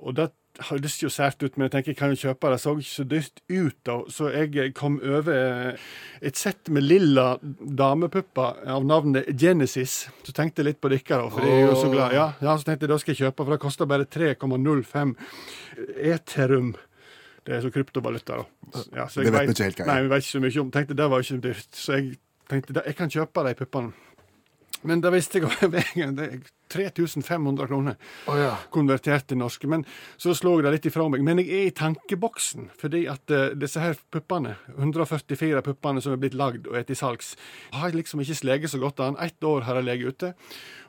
Og 0.00 0.16
det 0.54 0.90
jo 1.02 1.10
sært 1.10 1.42
ut, 1.42 1.56
men 1.56 1.66
jeg 1.66 1.72
tenker 1.72 1.92
jeg 1.92 1.98
kan 1.98 2.12
jo 2.14 2.18
kjøpe 2.20 2.46
det. 2.46 2.54
Det 2.54 2.62
så 2.62 2.74
ikke 2.78 2.90
så 2.90 3.04
dyrt 3.10 3.40
ut, 3.50 3.76
da. 3.86 3.96
Så 4.08 4.30
jeg 4.30 4.74
kom 4.78 5.00
over 5.02 5.76
et 6.22 6.38
sett 6.38 6.70
med 6.70 6.86
lilla 6.86 7.38
damepupper 7.42 8.62
av 8.70 8.86
navnet 8.86 9.26
Genesis. 9.34 10.08
Så 10.22 10.32
tenkte 10.36 10.62
jeg 10.62 10.70
litt 10.70 10.80
på 10.80 10.92
dere, 10.92 11.02
da, 11.02 11.28
for 11.28 11.42
jeg 11.42 11.64
er 11.64 11.68
jo 11.68 11.76
så 11.80 11.90
glad. 11.90 12.14
Ja, 12.14 12.28
ja, 12.40 12.54
så 12.54 12.68
tenkte 12.68 12.86
jeg 12.86 12.94
da 12.94 13.00
skal 13.02 13.16
jeg 13.16 13.22
kjøpe, 13.24 13.42
for 13.42 13.56
det 13.56 13.62
koster 13.64 13.90
bare 13.90 14.06
3,05 14.06 15.14
eterum. 16.14 16.74
Det 17.44 17.58
er 17.58 17.60
så 17.66 17.70
kryptovaluta, 17.74 18.40
da. 18.40 18.84
Ja, 18.96 19.08
så 19.08 19.20
Det 19.20 19.32
vet 19.34 19.50
vi 19.50 19.52
ikke 19.52 19.68
helt 19.68 19.82
hva. 19.82 19.88
Nei, 19.90 20.00
vi 20.06 20.12
vet 20.14 20.24
ikke 20.24 20.32
så 20.32 20.44
mye 20.46 20.60
om. 20.62 20.70
Tenkte 20.72 20.96
det 20.96 21.10
var 21.12 21.24
ikke 21.26 21.42
dyrt. 21.44 21.70
Så 21.76 21.98
jeg 21.98 22.14
tenkte 22.48 22.82
jeg 22.86 22.96
kan 22.96 23.12
kjøpe 23.12 23.44
de 23.48 23.54
puppene. 23.58 23.92
Men 24.84 25.02
da 25.04 25.10
visste 25.12 25.40
jeg 25.40 25.46
over 25.50 25.74
veien. 25.74 26.16
Det 26.74 26.86
er 26.86 26.94
3500 26.94 27.68
kroner 27.70 27.96
oh, 28.26 28.38
ja. 28.38 28.52
konvertert 28.74 29.28
til 29.30 29.38
norske. 29.40 29.68
Men 29.70 29.84
så 30.20 30.34
slår 30.36 30.60
jeg 30.60 30.66
det 30.66 30.72
litt 30.76 30.88
ifra 30.90 31.06
meg. 31.12 31.24
Men 31.26 31.42
jeg 31.42 31.50
er 31.54 31.68
i 31.68 31.74
tankeboksen, 31.76 32.70
fordi 32.80 33.04
at 33.10 33.34
uh, 33.34 33.46
disse 33.58 33.82
her 33.82 33.98
puppene, 34.14 34.56
144 34.74 35.62
puppene 35.66 36.02
som 36.04 36.14
er 36.14 36.22
blitt 36.22 36.38
lagd 36.38 36.68
og 36.70 36.78
er 36.78 36.86
til 36.88 36.98
salgs, 36.98 37.34
har 37.74 37.94
liksom 37.94 38.22
ikke 38.24 38.40
sleget 38.40 38.74
så 38.74 38.80
godt 38.82 39.02
an. 39.04 39.20
Ett 39.22 39.44
år 39.44 39.68
har 39.68 39.80
jeg 39.80 39.88
ligget 39.90 40.14
ute, 40.14 40.32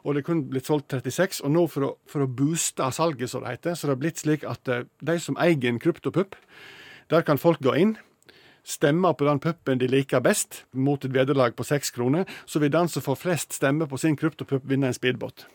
og 0.04 0.18
det 0.18 0.26
kun 0.28 0.46
blitt 0.50 0.70
solgt 0.70 0.94
36. 0.94 1.44
Og 1.46 1.54
nå 1.54 1.68
for 1.72 1.90
å, 1.90 1.94
for 2.10 2.26
å 2.26 2.32
booste 2.32 2.90
salget, 2.96 3.32
som 3.32 3.46
det 3.46 3.58
heter, 3.58 3.78
så 3.78 3.88
det 3.88 3.96
har 3.96 4.02
blitt 4.02 4.24
slik 4.24 4.48
at 4.50 4.74
uh, 4.74 4.84
de 5.06 5.20
som 5.22 5.38
eier 5.42 5.70
en 5.70 5.82
kryptopupp, 5.82 6.38
der 7.14 7.26
kan 7.26 7.38
folk 7.42 7.62
gå 7.64 7.76
inn. 7.78 7.98
stemmer 8.66 9.14
på 9.14 9.26
den 9.28 9.40
puppen 9.40 9.78
de 9.78 9.86
liker 9.88 10.24
best, 10.26 10.64
mot 10.74 11.04
et 11.06 11.14
vederlag 11.14 11.54
på 11.56 11.64
seks 11.64 11.92
kroner. 11.94 12.26
Så 12.46 12.60
vil 12.60 12.72
den 12.74 12.90
som 12.90 13.04
får 13.06 13.20
flest 13.22 13.54
stemmer 13.54 13.86
på 13.86 13.98
sin 14.02 14.18
kryptopupp, 14.18 14.66
vinne 14.66 14.88
en 14.90 14.98
speedbåt. 14.98 15.46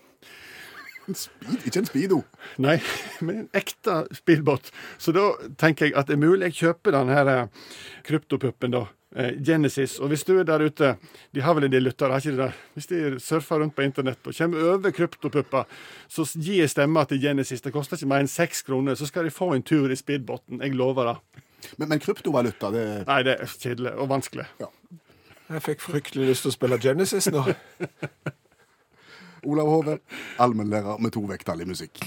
En 1.09 1.17
speed, 1.17 1.65
ikke 1.67 1.81
en 1.81 1.89
speedo. 1.89 2.21
Nei, 2.63 2.77
men 3.25 3.43
en 3.43 3.51
ekte 3.57 4.03
speedbåt. 4.15 4.71
Så 5.01 5.15
da 5.17 5.31
tenker 5.59 5.89
jeg 5.89 5.97
at 5.99 6.11
det 6.11 6.19
er 6.19 6.23
mulig 6.23 6.51
jeg 6.51 6.59
kjøper 6.61 6.95
den 6.95 7.11
her 7.11 7.31
eh, 7.33 7.69
kryptopuppen, 8.07 8.75
da. 8.77 8.85
eh, 9.17 9.33
Genesis. 9.43 9.97
Og 9.99 10.13
hvis 10.13 10.23
du 10.29 10.37
er 10.39 10.47
der 10.47 10.63
ute, 10.63 10.93
de 11.35 11.43
har 11.43 11.57
vel 11.59 11.67
en 11.67 11.73
del 11.73 11.89
lyttere, 11.89 12.13
har 12.15 12.23
ikke 12.23 12.37
de 12.37 12.43
der? 12.45 12.59
Hvis 12.77 12.91
de 12.93 13.01
surfer 13.25 13.63
rundt 13.65 13.75
på 13.75 13.83
internett 13.83 14.23
og 14.23 14.37
kommer 14.37 14.71
over 14.77 14.95
kryptopupper, 14.95 15.65
så 16.09 16.27
gir 16.37 16.61
jeg 16.61 16.71
stemma 16.77 17.07
til 17.11 17.23
Genesis. 17.25 17.65
Det 17.65 17.73
koster 17.75 17.99
ikke 17.99 18.13
mer 18.13 18.23
enn 18.27 18.31
seks 18.31 18.63
kroner, 18.69 18.95
så 18.95 19.09
skal 19.11 19.27
de 19.27 19.35
få 19.35 19.51
en 19.57 19.67
tur 19.67 19.91
i 19.91 19.99
speedbåten. 19.99 20.61
Jeg 20.63 20.77
lover 20.79 21.11
det. 21.15 21.47
Men, 21.77 21.89
men 21.91 22.01
kryptovaluta, 22.01 22.71
det 22.73 22.85
Nei, 23.09 23.23
det 23.27 23.35
er 23.41 23.51
kjedelig 23.51 23.97
og 23.99 24.13
vanskelig. 24.13 24.47
Jeg 25.51 25.65
fikk 25.67 25.83
fryktelig 25.83 26.29
lyst 26.31 26.47
til 26.47 26.53
å 26.53 26.55
spille 26.55 26.79
Genesis 26.81 27.27
nå. 27.35 27.43
Olav 29.45 29.69
Hove, 29.71 29.99
allmennlærer 30.39 31.01
med 31.01 31.13
to 31.15 31.23
vekttall 31.29 31.63
i 31.65 31.69
musikk. 31.69 32.01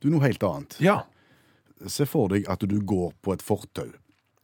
Du, 0.00 0.08
noe 0.10 0.22
helt 0.24 0.42
annet. 0.46 0.76
Ja. 0.80 1.02
Se 1.88 2.06
for 2.08 2.30
deg 2.32 2.48
at 2.50 2.62
du 2.68 2.78
går 2.84 3.12
på 3.24 3.34
et 3.36 3.44
fortau, 3.44 3.88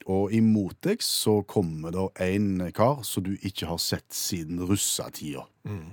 og 0.06 0.32
imot 0.36 0.76
deg 0.86 1.02
så 1.04 1.40
kommer 1.48 1.92
det 1.94 2.06
en 2.26 2.50
kar 2.76 3.00
som 3.04 3.24
du 3.26 3.32
ikke 3.40 3.68
har 3.68 3.80
sett 3.82 4.06
siden 4.14 4.60
russetida 4.68 5.46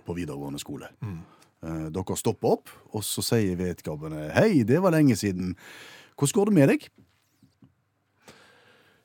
på 0.05 0.15
videregående 0.15 0.59
skole. 0.61 0.91
Eh, 1.63 1.87
Dere 1.95 2.17
stopper 2.19 2.57
opp, 2.57 2.69
og 2.93 3.03
så 3.07 3.23
sier 3.23 3.55
vedkommende 3.57 4.31
'Hei, 4.35 4.63
det 4.63 4.81
var 4.81 4.91
lenge 4.91 5.15
siden'. 5.15 5.55
Hvordan 6.17 6.33
går 6.33 6.45
det 6.45 6.53
med 6.53 6.67
deg? 6.69 6.89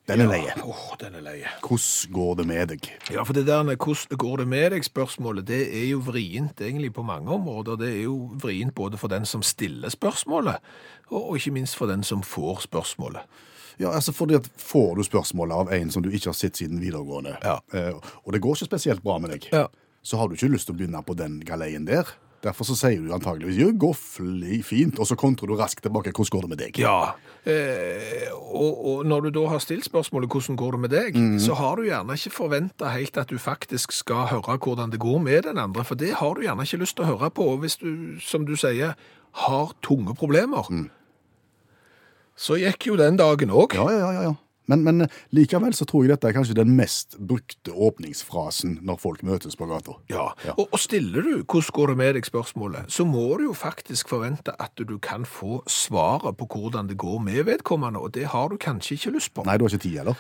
Den 0.09 0.23
er 0.25 0.31
leie. 0.31 0.53
Åh, 0.65 0.85
den 1.03 1.15
er 1.19 1.21
leie. 1.25 1.51
Hvordan 1.61 2.13
går 2.17 2.37
det 2.39 2.47
med 2.49 2.69
deg? 2.73 2.87
Ja, 3.13 3.25
for 3.29 3.37
det 3.37 3.45
der 3.47 3.63
med 3.69 3.77
hvordan 3.77 4.17
går 4.23 4.37
det 4.41 4.47
med 4.49 4.73
deg-spørsmålet, 4.73 5.45
det 5.51 5.61
er 5.69 5.85
jo 5.91 5.99
vrient 6.07 6.63
egentlig 6.65 6.95
på 6.97 7.05
mange 7.05 7.29
områder. 7.35 7.77
Det 7.83 7.91
er 7.93 8.03
jo 8.07 8.15
vrient 8.41 8.75
både 8.75 8.97
for 9.01 9.13
den 9.13 9.27
som 9.29 9.43
stiller 9.45 9.93
spørsmålet, 9.93 10.57
og 11.13 11.37
ikke 11.37 11.53
minst 11.53 11.77
for 11.77 11.87
den 11.93 12.03
som 12.09 12.23
får 12.25 12.65
spørsmålet. 12.71 13.21
Ja, 13.79 13.93
altså 13.95 14.11
fordi 14.13 14.35
at 14.35 14.49
Får 14.59 14.97
du 14.97 15.03
spørsmålet 15.07 15.55
av 15.55 15.69
en 15.77 15.91
som 15.95 16.03
du 16.03 16.09
ikke 16.11 16.33
har 16.33 16.39
sett 16.41 16.57
siden 16.59 16.81
videregående, 16.83 17.37
Ja. 17.45 17.59
eh, 17.73 17.93
og 18.25 18.33
det 18.33 18.41
går 18.43 18.57
ikke 18.57 18.65
spesielt 18.73 19.03
bra 19.05 19.19
med 19.19 19.31
deg, 19.31 19.49
Ja. 19.53 19.67
så 20.03 20.17
har 20.19 20.29
du 20.29 20.35
ikke 20.35 20.49
lyst 20.51 20.67
til 20.67 20.75
å 20.75 20.79
begynne 20.79 21.05
på 21.05 21.15
den 21.17 21.41
galeien 21.45 21.85
der. 21.87 22.05
Derfor 22.43 22.69
så 22.69 22.77
sier 22.79 23.03
du 23.03 23.11
antageligvis 23.15 23.57
'jo, 23.59 23.73
går 23.75 23.95
fint', 24.63 24.99
og 24.99 25.07
så 25.07 25.17
kontrer 25.19 25.47
du 25.47 25.57
raskt 25.57 25.83
tilbake 25.83 26.13
'hvordan 26.13 26.31
går 26.31 26.41
det 26.41 26.49
med 26.49 26.59
deg'? 26.59 26.79
Ja, 26.79 27.11
eh, 27.45 28.31
og, 28.33 28.87
og 28.87 29.07
når 29.07 29.21
du 29.21 29.31
da 29.31 29.49
har 29.49 29.59
stilt 29.59 29.85
spørsmålet 29.85 30.31
hvordan 30.31 30.57
går 30.57 30.71
det 30.71 30.81
med 30.81 30.89
deg, 30.89 31.41
så 31.41 31.55
har 31.55 31.77
du 31.77 31.83
gjerne 31.83 32.15
ikke 32.15 32.31
forventa 32.31 32.89
helt 32.95 33.17
at 33.17 33.31
du 33.31 33.39
faktisk 33.39 33.93
skal 33.93 34.31
høre 34.31 34.59
hvordan 34.59 34.91
det 34.91 35.01
går 35.01 35.19
med 35.19 35.43
den 35.43 35.59
andre, 35.59 35.85
for 35.85 35.95
det 35.95 36.15
har 36.15 36.35
du 36.35 36.41
gjerne 36.41 36.63
ikke 36.63 36.77
lyst 36.77 36.97
til 36.97 37.05
å 37.05 37.19
høre 37.19 37.31
på. 37.31 37.57
Hvis 37.57 37.77
du, 37.77 38.21
som 38.21 38.47
du 38.47 38.55
sier, 38.57 38.95
har 39.33 39.73
tunge 39.83 40.15
problemer, 40.15 40.89
så 42.37 42.55
gikk 42.55 42.87
jo 42.87 42.97
den 42.97 43.17
dagen 43.17 43.51
òg. 43.51 43.75
Ja, 43.75 43.91
ja, 43.91 44.13
ja, 44.13 44.23
ja. 44.23 44.35
Men, 44.69 44.85
men 44.85 45.07
eh, 45.07 45.19
likevel 45.35 45.75
så 45.77 45.87
tror 45.89 46.05
jeg 46.05 46.13
dette 46.13 46.29
er 46.29 46.37
kanskje 46.37 46.59
den 46.59 46.75
mest 46.77 47.17
brukte 47.19 47.73
åpningsfrasen 47.73 48.79
når 48.87 49.01
folk 49.03 49.25
møtes 49.27 49.57
på 49.59 49.69
gata. 49.71 49.97
Ja, 50.13 50.29
Ja. 50.45 50.55
Og, 50.59 50.69
og 50.73 50.79
stiller 50.79 51.23
du 51.23 51.43
'hvordan 51.43 51.73
går 51.73 51.87
det 51.87 51.97
med 51.97 52.15
deg' 52.15 52.27
spørsmålet, 52.27 52.85
så 52.89 53.05
må 53.05 53.37
du 53.39 53.45
jo 53.45 53.53
faktisk 53.53 54.09
forvente 54.09 54.53
at 54.61 54.73
du 54.77 54.99
kan 54.99 55.25
få 55.25 55.63
svaret 55.67 56.37
på 56.37 56.47
hvordan 56.47 56.89
det 56.89 56.99
går 56.99 57.19
med 57.19 57.45
vedkommende, 57.45 57.99
og 57.99 58.15
det 58.15 58.27
har 58.27 58.49
du 58.49 58.57
kanskje 58.57 58.93
ikke 58.95 59.11
lyst 59.11 59.35
på. 59.35 59.43
Nei, 59.45 59.57
du 59.57 59.65
har 59.65 59.69
ikke 59.69 59.83
tid, 59.83 59.99
eller? 59.99 60.15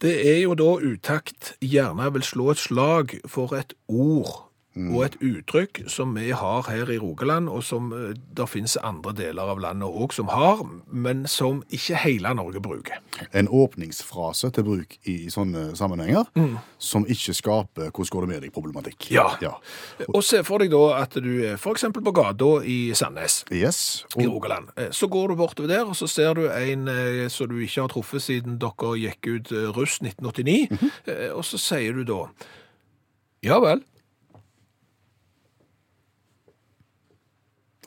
Det 0.00 0.36
er 0.36 0.42
jo 0.42 0.54
da 0.54 0.80
utakt 0.80 1.54
gjerne 1.60 2.12
vil 2.12 2.22
slå 2.22 2.50
et 2.50 2.58
slag 2.58 3.20
for 3.28 3.52
et 3.52 3.74
ord 3.88 4.49
og 4.88 5.04
et 5.04 5.16
uttrykk 5.20 5.82
som 5.90 6.14
vi 6.16 6.30
har 6.36 6.66
her 6.70 6.90
i 6.90 6.98
Rogaland, 6.98 7.48
og 7.52 7.62
som 7.66 7.92
eh, 7.92 8.14
det 8.36 8.48
finnes 8.48 8.76
andre 8.82 9.12
deler 9.16 9.52
av 9.52 9.60
landet 9.62 9.88
òg 9.88 10.14
som 10.16 10.30
har, 10.32 10.62
men 10.86 11.26
som 11.30 11.62
ikke 11.70 11.98
hele 12.04 12.32
Norge 12.34 12.62
bruker. 12.64 13.00
En 13.36 13.48
åpningsfrase 13.48 14.50
til 14.56 14.64
bruk 14.64 14.96
i, 15.04 15.28
sånne 15.30 15.70
sammenhenger 15.76 16.24
som 16.78 17.04
ikke 17.06 17.34
skaper 17.36 17.90
'hvordan 17.90 18.10
går 18.10 18.20
det 18.26 18.28
med 18.28 18.42
deg'-problematikk. 18.42 19.10
Ja. 19.10 19.28
ja. 19.42 19.52
Og 20.08 20.24
se 20.24 20.42
for 20.44 20.58
deg 20.58 20.70
da 20.70 21.02
at 21.02 21.14
du 21.14 21.44
er 21.44 21.56
f.eks. 21.56 21.84
på 21.94 22.12
gata 22.12 22.50
i 22.64 22.92
Sandnes. 22.94 23.44
Yes. 23.52 24.04
i 24.18 24.26
Rogaland. 24.26 24.68
Eh, 24.76 24.90
Så 24.90 25.06
går 25.08 25.28
du 25.28 25.34
bortover 25.36 25.68
der, 25.68 25.84
og 25.84 25.96
så 25.96 26.06
ser 26.06 26.34
du 26.34 26.48
en 26.48 26.88
eh, 26.88 27.28
som 27.28 27.48
du 27.48 27.58
ikke 27.58 27.80
har 27.80 27.88
truffet 27.88 28.22
siden 28.22 28.58
dere 28.58 28.96
gikk 28.98 29.26
ut 29.26 29.52
russ 29.76 30.00
1989, 30.02 30.68
eh, 31.06 31.30
og 31.32 31.44
så 31.44 31.58
sier 31.58 31.92
du 31.92 32.04
da 32.04 32.26
Ja 33.42 33.56
vel. 33.60 33.80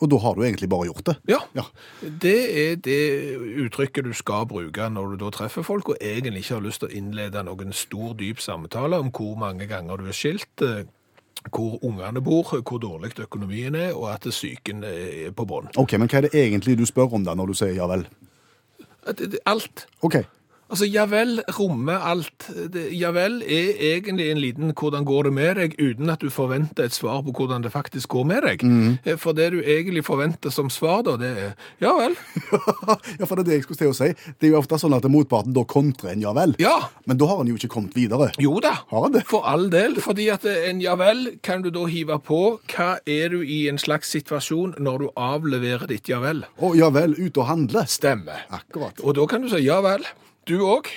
Og 0.04 0.10
da 0.12 0.20
har 0.20 0.36
du 0.36 0.44
egentlig 0.44 0.68
bare 0.72 0.90
gjort 0.90 1.06
det. 1.08 1.16
Ja. 1.32 1.40
Ja. 1.56 1.64
Det 2.02 2.40
er 2.64 2.82
det 2.84 3.04
uttrykket 3.64 4.10
du 4.10 4.12
skal 4.18 4.48
bruke 4.50 4.90
når 4.92 5.14
du 5.14 5.24
da 5.24 5.32
treffer 5.32 5.64
folk, 5.64 5.94
og 5.94 6.02
egentlig 6.02 6.44
ikke 6.44 6.58
har 6.58 6.66
lyst 6.66 6.84
til 6.84 6.92
å 6.92 6.98
innlede 7.00 7.46
noen 7.48 7.72
stor, 7.76 8.12
dyp 8.20 8.44
samtale 8.44 9.00
om 9.00 9.14
hvor 9.16 9.38
mange 9.40 9.70
ganger 9.72 10.02
du 10.04 10.12
er 10.12 10.18
skilt, 10.18 10.66
eh, 10.66 10.84
hvor 11.52 11.80
ungene 11.84 12.22
bor, 12.24 12.52
hvor 12.52 12.80
dårlig 12.84 13.16
økonomien 13.24 13.76
er, 13.76 13.96
og 13.96 14.12
at 14.14 14.28
psyken 14.28 14.84
er 14.88 15.32
på 15.36 15.48
bånn. 15.48 15.72
Ok, 15.80 15.98
Men 15.98 16.12
hva 16.12 16.22
er 16.22 16.28
det 16.28 16.36
egentlig 16.36 16.78
du 16.80 16.86
spør 16.88 17.16
om 17.20 17.24
da 17.24 17.36
når 17.36 17.52
du 17.52 17.58
sier 17.64 17.76
ja 17.76 17.88
vel? 17.92 18.06
Alt. 19.50 19.88
Ok, 20.02 20.22
Altså, 20.74 20.88
ja 20.90 21.04
vel 21.06 21.38
rommer 21.54 22.02
alt. 22.02 22.48
Ja 22.98 23.12
vel 23.14 23.44
er 23.46 23.76
egentlig 23.94 24.32
en 24.32 24.40
liten 24.42 24.72
'hvordan 24.74 25.06
går 25.06 25.24
det 25.24 25.34
med 25.34 25.56
deg', 25.58 25.76
uten 25.78 26.10
at 26.10 26.20
du 26.20 26.30
forventer 26.34 26.84
et 26.86 26.94
svar 26.94 27.22
på 27.22 27.32
hvordan 27.32 27.62
det 27.62 27.72
faktisk 27.72 28.10
går 28.10 28.24
med 28.26 28.42
deg. 28.42 28.64
Mm. 28.64 28.98
For 29.20 29.34
det 29.38 29.52
du 29.54 29.62
egentlig 29.62 30.04
forventer 30.06 30.50
som 30.50 30.70
svar, 30.70 31.04
da, 31.04 31.16
det 31.18 31.30
er 31.38 31.54
'ja 31.80 31.92
vel'. 31.94 32.18
ja, 33.20 33.26
for 33.26 33.36
det 33.36 33.42
er 33.42 33.50
det 33.52 33.54
jeg 33.54 33.64
skulle 33.64 33.78
til 33.78 33.94
å 33.94 33.94
si. 33.94 34.10
Det 34.40 34.48
er 34.48 34.52
jo 34.54 34.58
ofte 34.58 34.80
sånn 34.82 34.98
at 34.98 35.04
motparten 35.04 35.54
da 35.54 35.64
kontrer 35.64 36.12
en 36.14 36.22
ja 36.22 36.34
vel. 36.34 36.56
Ja. 36.58 36.90
Men 37.06 37.18
da 37.18 37.26
har 37.28 37.38
han 37.38 37.48
jo 37.48 37.54
ikke 37.56 37.70
kommet 37.70 37.94
videre. 37.94 38.32
Jo 38.40 38.60
da, 38.60 38.74
Har 38.90 39.10
det? 39.10 39.28
for 39.28 39.46
all 39.46 39.70
del. 39.70 40.02
Fordi 40.02 40.30
at 40.34 40.44
en 40.46 40.82
ja 40.82 40.96
vel 40.96 41.38
kan 41.44 41.62
du 41.62 41.70
da 41.70 41.86
hive 41.86 42.18
på. 42.20 42.60
Hva 42.68 42.98
er 43.06 43.30
du 43.30 43.44
i 43.46 43.68
en 43.70 43.78
slags 43.78 44.10
situasjon 44.10 44.76
når 44.80 44.98
du 45.00 45.08
avleverer 45.16 45.86
ditt 45.88 46.10
ja 46.10 46.20
vel? 46.20 46.46
Å 46.58 46.76
ja 46.76 46.90
vel, 46.90 47.14
ute 47.14 47.38
og 47.40 47.46
handle. 47.48 47.86
Stemmer. 47.86 48.48
Akkurat. 48.50 49.00
Og 49.04 49.14
da 49.16 49.28
kan 49.28 49.42
du 49.42 49.50
si 49.50 49.62
ja 49.62 49.80
vel, 49.82 50.02
du 50.50 50.60
òg. 50.68 50.90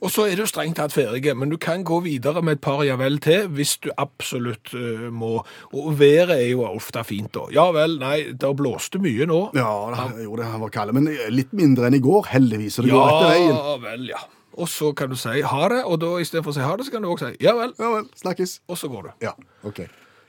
Og 0.00 0.08
så 0.08 0.24
er 0.24 0.38
du 0.40 0.46
strengt 0.48 0.78
tatt 0.78 0.94
ferdig, 0.94 1.34
men 1.36 1.50
du 1.52 1.58
kan 1.60 1.82
gå 1.84 1.98
videre 2.06 2.40
med 2.40 2.56
et 2.56 2.62
par 2.64 2.80
ja 2.86 2.94
vel 2.96 3.18
til 3.20 3.50
hvis 3.52 3.74
du 3.84 3.90
absolutt 4.00 4.72
uh, 4.72 5.10
må. 5.12 5.42
Og 5.76 5.98
været 6.00 6.32
er 6.38 6.46
jo 6.54 6.62
ofte 6.64 7.02
fint 7.04 7.34
da. 7.36 7.44
Ja 7.52 7.66
vel, 7.76 7.98
nei, 8.00 8.32
det 8.32 8.52
blåste 8.56 9.02
mye 9.02 9.26
nå. 9.28 9.40
Ja, 9.58 9.68
det, 9.92 10.24
jo, 10.24 10.36
det 10.40 10.48
var 10.62 10.72
kaldt, 10.72 10.96
men 10.96 11.10
litt 11.34 11.52
mindre 11.52 11.90
enn 11.90 11.98
i 11.98 12.04
går, 12.04 12.30
heldigvis. 12.32 12.78
Så 12.78 12.86
det 12.86 12.94
går 12.94 13.10
etter 13.10 13.28
veien. 13.34 13.52
Ja 13.52 13.76
vel, 13.84 14.06
ja. 14.14 14.22
Og 14.52 14.68
så 14.68 14.92
kan 14.96 15.12
du 15.12 15.16
si 15.16 15.40
ha 15.48 15.68
det, 15.72 15.82
og 15.88 16.00
da 16.00 16.14
i 16.20 16.28
stedet 16.28 16.44
for 16.44 16.52
å 16.52 16.56
si 16.56 16.64
ha 16.64 16.72
det, 16.76 16.88
så 16.88 16.92
kan 16.92 17.04
du 17.04 17.08
også 17.12 17.32
si 17.32 17.44
ja 17.44 17.54
vel, 17.56 17.72
Ja 17.80 17.92
vel, 17.98 18.08
snakkes. 18.20 18.60
og 18.68 18.80
så 18.80 18.88
går 18.92 19.08
du. 19.08 19.12
Ja, 19.28 19.32
ok. 19.68 19.84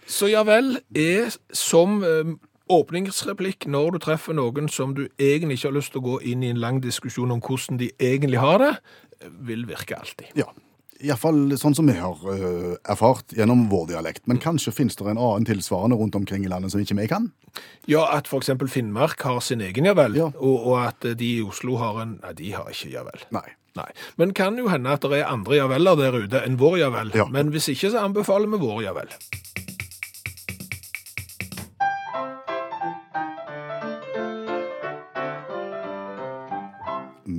Så 0.08 0.28
ja 0.28 0.44
vel 0.48 0.78
er 0.96 1.32
som 1.56 2.02
eh, 2.04 2.36
åpningsreplikk 2.72 3.68
når 3.68 3.96
du 3.96 4.02
treffer 4.04 4.38
noen 4.38 4.70
som 4.72 4.94
du 4.96 5.08
egentlig 5.20 5.60
ikke 5.60 5.72
har 5.72 5.78
lyst 5.80 5.94
til 5.96 6.04
å 6.04 6.08
gå 6.12 6.20
inn 6.32 6.44
i 6.44 6.52
en 6.54 6.62
lang 6.64 6.82
diskusjon 6.84 7.34
om 7.34 7.42
hvordan 7.44 7.82
de 7.82 7.92
egentlig 8.00 8.40
har 8.40 8.62
det, 8.64 8.74
vil 9.48 9.66
virke 9.68 9.98
alltid. 10.00 10.32
Ja. 10.40 10.50
Iallfall 11.04 11.58
sånn 11.60 11.76
som 11.76 11.90
vi 11.90 11.98
har 11.98 12.20
uh, 12.24 12.76
erfart 12.88 13.34
gjennom 13.36 13.66
vår 13.72 13.90
dialekt. 13.90 14.24
Men 14.30 14.40
kanskje 14.40 14.72
finnes 14.72 14.96
det 14.96 15.04
en 15.04 15.20
annen 15.20 15.48
tilsvarende 15.48 15.98
rundt 16.00 16.16
omkring 16.16 16.46
i 16.46 16.52
landet 16.52 16.72
som 16.72 16.80
ikke 16.80 16.96
vi 17.02 17.10
kan? 17.12 17.28
Ja, 17.92 18.06
at 18.16 18.30
eksempel 18.32 18.72
Finnmark 18.72 19.20
har 19.28 19.42
sin 19.44 19.62
egen 19.62 19.90
ja 19.90 19.96
vel, 20.00 20.16
Ja. 20.16 20.30
og, 20.38 20.64
og 20.64 20.78
at 20.86 21.04
de 21.20 21.34
i 21.42 21.44
Oslo 21.44 21.76
har 21.82 22.00
en 22.06 22.16
Nei, 22.24 22.32
de 22.40 22.54
har 22.56 22.72
ikke 22.72 22.94
ja 22.94 23.04
vel. 23.04 23.28
Nei. 23.36 23.50
Nei. 23.76 23.90
Men 24.22 24.36
kan 24.38 24.58
jo 24.58 24.70
hende 24.70 24.92
at 24.94 25.02
det 25.02 25.18
er 25.20 25.32
andre 25.32 25.58
ja 25.58 25.68
veler 25.68 25.98
der 25.98 26.16
ute 26.24 26.44
enn 26.46 26.60
vår 26.62 26.78
ja 26.84 26.92
vel. 26.94 27.12
Ja. 27.18 27.26
Men 27.34 27.50
hvis 27.52 27.72
ikke, 27.74 27.90
så 27.90 28.04
anbefaler 28.06 28.52
vi 28.54 28.62
vår 28.62 28.84
ja 28.86 28.94
vel. 28.96 29.10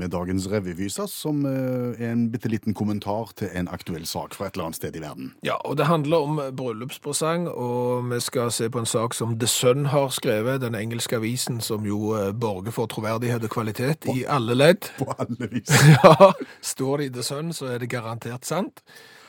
Med 0.04 0.10
dagens 0.12 0.50
revyvise, 0.52 1.06
som 1.08 1.46
øh, 1.46 1.94
er 1.98 2.10
en 2.12 2.26
bitte 2.32 2.48
liten 2.48 2.74
kommentar 2.76 3.30
til 3.36 3.48
en 3.56 3.70
aktuell 3.72 4.04
sak 4.06 4.34
fra 4.36 4.50
et 4.50 4.58
eller 4.58 4.66
annet 4.66 4.76
sted 4.76 4.96
i 4.96 5.00
verden. 5.00 5.30
Ja, 5.46 5.54
og 5.64 5.78
det 5.80 5.86
handler 5.88 6.16
om 6.26 6.40
bryllupspresang, 6.56 7.48
og 7.48 8.10
vi 8.10 8.18
skal 8.20 8.52
se 8.52 8.68
på 8.68 8.82
en 8.82 8.86
sak 8.86 9.16
som 9.16 9.32
The 9.38 9.48
Sun 9.48 9.86
har 9.86 10.12
skrevet, 10.12 10.60
den 10.60 10.76
engelske 10.76 11.16
avisen 11.16 11.62
som 11.64 11.88
jo 11.88 12.12
eh, 12.18 12.34
borger 12.36 12.76
for 12.76 12.86
troverdighet 12.92 13.48
og 13.48 13.54
kvalitet 13.56 14.04
i 14.12 14.26
alle 14.28 14.52
ledd. 14.54 14.92
På 14.98 15.08
alle 15.16 15.48
vis. 15.48 15.72
Ja, 15.94 16.32
står 16.60 16.96
det 16.96 17.06
i 17.06 17.14
The 17.16 17.22
Sun, 17.22 17.52
så 17.56 17.72
er 17.72 17.80
det 17.80 17.88
garantert 17.88 18.44
sant. 18.44 18.84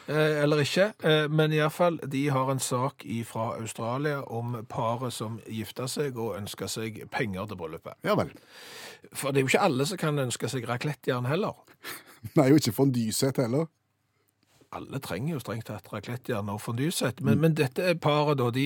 Eh, 0.07 0.43
eller 0.43 0.61
ikke. 0.61 0.91
Eh, 1.03 1.25
men 1.31 1.53
iallfall, 1.53 1.97
de 2.11 2.27
har 2.29 2.51
en 2.51 2.59
sak 2.59 3.05
fra 3.25 3.55
Australia 3.59 4.21
om 4.21 4.57
paret 4.69 5.13
som 5.13 5.39
gifta 5.49 5.87
seg 5.89 6.17
og 6.17 6.37
ønska 6.37 6.69
seg 6.69 7.05
penger 7.11 7.49
til 7.49 7.57
bryllupet. 7.57 7.97
Ja 8.05 8.17
vel. 8.17 8.33
For 9.13 9.31
det 9.31 9.41
er 9.41 9.47
jo 9.47 9.53
ikke 9.53 9.65
alle 9.65 9.87
som 9.89 10.01
kan 10.01 10.19
ønske 10.21 10.49
seg 10.49 10.67
raklettjern 10.69 11.25
heller. 11.29 11.57
Nei, 12.37 12.51
og 12.51 12.61
ikke 12.61 12.75
fondysett 12.75 13.41
heller. 13.41 13.65
Alle 14.75 14.99
trenger 14.99 15.37
jo 15.37 15.39
strengt 15.39 15.69
tatt 15.69 15.87
raklettjern 15.93 16.49
og 16.51 16.59
fondysett, 16.59 17.21
men, 17.23 17.39
men 17.39 17.53
dette 17.55 17.93
paret 18.01 18.41
da, 18.41 18.49
de 18.51 18.65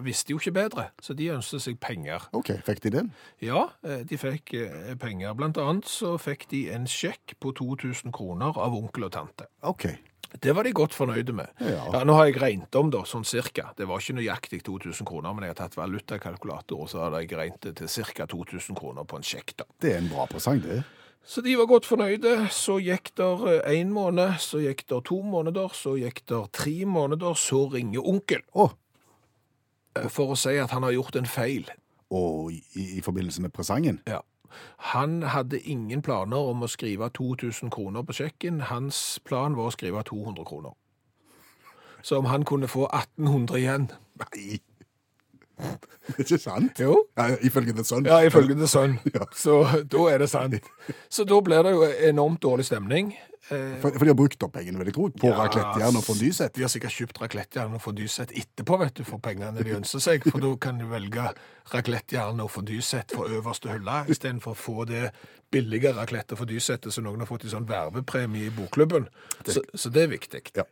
visste 0.00 0.32
jo 0.32 0.38
ikke 0.40 0.54
bedre, 0.56 0.86
så 1.04 1.12
de 1.14 1.26
ønsket 1.34 1.66
seg 1.66 1.80
penger. 1.82 2.30
OK, 2.38 2.54
fikk 2.64 2.80
de 2.86 2.94
den? 2.94 3.10
Ja, 3.44 3.66
eh, 3.84 4.00
de 4.08 4.18
fikk 4.18 4.54
penger. 5.02 5.36
Blant 5.36 5.60
annet 5.60 5.90
så 5.90 6.16
fikk 6.22 6.48
de 6.54 6.64
en 6.72 6.88
sjekk 6.88 7.36
på 7.42 7.52
2000 7.60 8.14
kroner 8.16 8.56
av 8.56 8.78
onkel 8.78 9.10
og 9.10 9.12
tante. 9.18 9.50
OK. 9.60 9.90
Det 10.38 10.52
var 10.54 10.64
de 10.64 10.72
godt 10.72 10.94
fornøyde 10.94 11.34
med. 11.34 11.50
Ja. 11.58 12.04
nå 12.06 12.14
har 12.14 12.28
jeg 12.28 12.38
regnet 12.42 12.76
om 12.78 12.92
da, 12.92 13.02
sånn 13.08 13.26
cirka. 13.26 13.72
Det 13.76 13.88
var 13.90 14.02
ikke 14.02 14.18
nøyaktig 14.20 14.62
2000 14.66 15.08
kroner, 15.08 15.34
men 15.34 15.46
jeg 15.46 15.56
har 15.56 15.60
tatt 15.64 15.78
valutakalkulator, 15.78 16.84
og 16.84 16.90
så 16.92 17.02
hadde 17.04 17.24
jeg 17.24 17.34
regnet 17.38 17.66
det 17.66 17.74
til 17.80 17.90
cirka 17.90 18.28
2000 18.30 18.78
kroner 18.78 19.08
på 19.08 19.18
en 19.18 19.26
sjekk 19.26 19.56
da. 19.58 19.66
Det 19.82 19.94
er 19.96 20.02
en 20.04 20.10
bra 20.12 20.28
presang, 20.30 20.62
det. 20.62 20.82
Så 21.26 21.42
de 21.44 21.56
var 21.58 21.68
godt 21.68 21.86
fornøyde. 21.86 22.48
Så 22.54 22.78
gikk 22.80 23.12
der 23.18 23.60
én 23.68 23.90
måned, 23.92 24.38
så 24.40 24.62
gikk 24.62 24.86
der 24.88 25.02
to 25.04 25.20
måneder, 25.22 25.74
så 25.76 25.96
gikk 26.00 26.22
der 26.30 26.46
tre 26.52 26.78
måneder, 26.88 27.34
så 27.34 27.66
ringer 27.74 28.06
onkel 28.06 28.40
eh, 28.56 30.08
for 30.08 30.32
å 30.32 30.38
si 30.38 30.56
at 30.62 30.72
han 30.72 30.86
har 30.86 30.96
gjort 30.96 31.20
en 31.20 31.28
feil. 31.28 31.70
og 32.10 32.50
i, 32.50 32.62
i 32.98 33.00
forbindelse 33.00 33.42
med 33.42 33.52
presangen. 33.54 34.00
Ja. 34.08 34.18
Han 34.92 35.22
hadde 35.22 35.60
ingen 35.60 36.02
planer 36.02 36.50
om 36.52 36.62
å 36.62 36.70
skrive 36.70 37.10
2000 37.16 37.70
kroner 37.70 38.02
på 38.06 38.16
sjekken. 38.20 38.60
Hans 38.70 39.20
plan 39.24 39.56
var 39.56 39.70
å 39.70 39.74
skrive 39.74 40.02
200 40.06 40.44
kroner. 40.48 40.74
Så 42.02 42.18
om 42.18 42.30
han 42.30 42.44
kunne 42.48 42.68
få 42.68 42.86
1800 42.88 43.58
igjen 43.60 43.90
Nei! 44.20 44.60
Det 45.60 46.14
er 46.16 46.22
ikke 46.24 46.38
sant? 46.40 46.78
Jo. 46.80 46.94
Ja, 47.18 47.34
ifølge 47.44 47.74
The 47.76 47.84
Sun. 47.84 48.06
Ja, 48.08 48.22
ifølge 48.24 48.54
The 48.56 48.68
Sun. 48.68 48.98
Ja. 49.14 49.26
Så 49.36 49.58
da 49.92 50.06
er 50.08 50.22
det 50.22 50.30
sant. 50.32 50.54
Så 51.12 51.26
da 51.28 51.40
blir 51.44 51.62
det 51.66 51.74
jo 51.74 51.84
enormt 52.08 52.42
dårlig 52.42 52.64
stemning. 52.70 53.12
Eh, 53.48 53.80
For, 53.80 53.90
for 53.96 54.04
de 54.04 54.12
har 54.12 54.18
brukt 54.18 54.42
opp 54.44 54.52
pengene, 54.54 54.78
vil 54.82 54.90
jeg 54.90 54.94
tro, 54.98 55.08
på 55.16 55.30
Ja, 55.30 55.38
raclettejern 55.40 55.96
og 55.96 56.04
fondysett. 56.04 56.52
De 56.54 56.62
har 56.66 56.70
sikkert 56.72 56.92
kjøpt 56.94 57.22
raclettejern 57.22 57.74
og 57.74 57.82
fondysett 57.82 58.34
etterpå, 58.36 58.78
vet 58.84 59.00
du, 59.00 59.04
for 59.08 59.18
pengene 59.24 59.64
de 59.64 59.76
ønsker 59.78 60.04
seg. 60.04 60.28
For 60.28 60.44
da 60.44 60.52
kan 60.60 60.78
de 60.78 60.86
velge 60.90 61.24
raclettejern 61.72 62.40
og 62.44 62.50
fondysett 62.52 63.14
for 63.16 63.32
øverste 63.32 63.72
hylle, 63.72 64.04
istedenfor 64.12 64.52
å 64.54 64.60
få 64.60 64.84
det 64.90 65.10
billige 65.50 65.90
raclette- 65.96 66.36
og 66.36 66.38
fondysettet 66.44 66.94
som 66.94 67.04
noen 67.04 67.24
har 67.24 67.26
fått 67.26 67.44
i 67.44 67.50
sånn 67.50 67.66
vervepremie 67.66 68.46
i 68.46 68.52
bokklubben. 68.54 69.08
Så, 69.46 69.64
så 69.74 69.90
det 69.90 70.04
er 70.04 70.12
viktig. 70.12 70.42
Ja. 70.54 70.62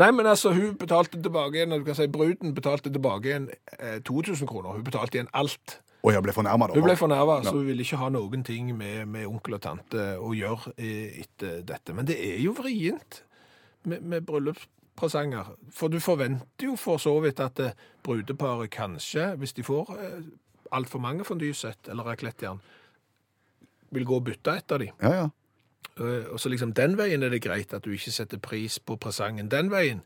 Nei, 0.00 0.10
men 0.10 0.26
altså, 0.26 0.50
hun 0.56 0.74
betalte 0.80 1.20
tilbake 1.22 1.60
igjen, 1.60 1.70
du 1.78 1.86
kan 1.86 1.94
si 1.94 2.08
bruden 2.10 2.54
betalte 2.56 2.90
tilbake 2.90 3.30
igjen 3.30 3.46
eh, 3.78 4.00
2000 4.02 4.48
kroner. 4.50 4.74
Hun 4.74 4.86
betalte 4.86 5.20
igjen 5.20 5.30
alt. 5.38 5.78
Og 6.04 6.12
jeg 6.12 6.20
ble 6.24 6.34
fornærma, 6.36 6.68
da. 6.68 6.76
Hun 6.76 6.84
ble 6.84 6.96
fornærma, 7.00 7.38
så 7.46 7.54
hun 7.56 7.66
ville 7.70 7.84
ikke 7.84 7.96
ha 7.96 8.10
noen 8.12 8.42
ting 8.44 8.74
med, 8.76 9.06
med 9.08 9.24
onkel 9.24 9.56
og 9.56 9.62
tante 9.64 10.02
å 10.20 10.34
gjøre 10.36 10.74
eh, 10.76 11.20
etter 11.22 11.62
dette. 11.64 11.94
Men 11.96 12.08
det 12.10 12.18
er 12.20 12.42
jo 12.44 12.52
vrient 12.58 13.22
med, 13.88 14.04
med 14.04 14.26
bryllupspresanger. 14.28 15.54
For 15.72 15.92
du 15.92 15.96
forventer 16.04 16.68
jo 16.68 16.76
for 16.80 17.00
så 17.00 17.14
vidt 17.24 17.40
at 17.40 17.62
eh, 17.64 17.78
brudeparet 18.04 18.72
kanskje, 18.74 19.30
hvis 19.40 19.56
de 19.56 19.64
får 19.64 19.94
eh, 19.96 20.18
altfor 20.76 21.00
mange 21.00 21.24
fondysett 21.24 21.88
eller 21.88 22.12
raclettejern, 22.12 22.60
vil 23.94 24.04
gå 24.04 24.20
og 24.20 24.28
bytte 24.28 24.58
et 24.58 24.76
av 24.76 24.84
de. 24.84 24.90
Ja, 25.00 25.14
ja. 25.22 25.32
Og 26.04 26.40
så 26.42 26.50
liksom 26.50 26.72
den 26.74 26.96
veien 26.98 27.22
er 27.22 27.30
det 27.30 27.44
greit 27.44 27.70
at 27.72 27.84
du 27.86 27.92
ikke 27.94 28.10
setter 28.10 28.40
pris 28.42 28.80
på 28.82 28.96
presangen. 28.98 29.46
Den 29.46 29.68
veien 29.70 30.00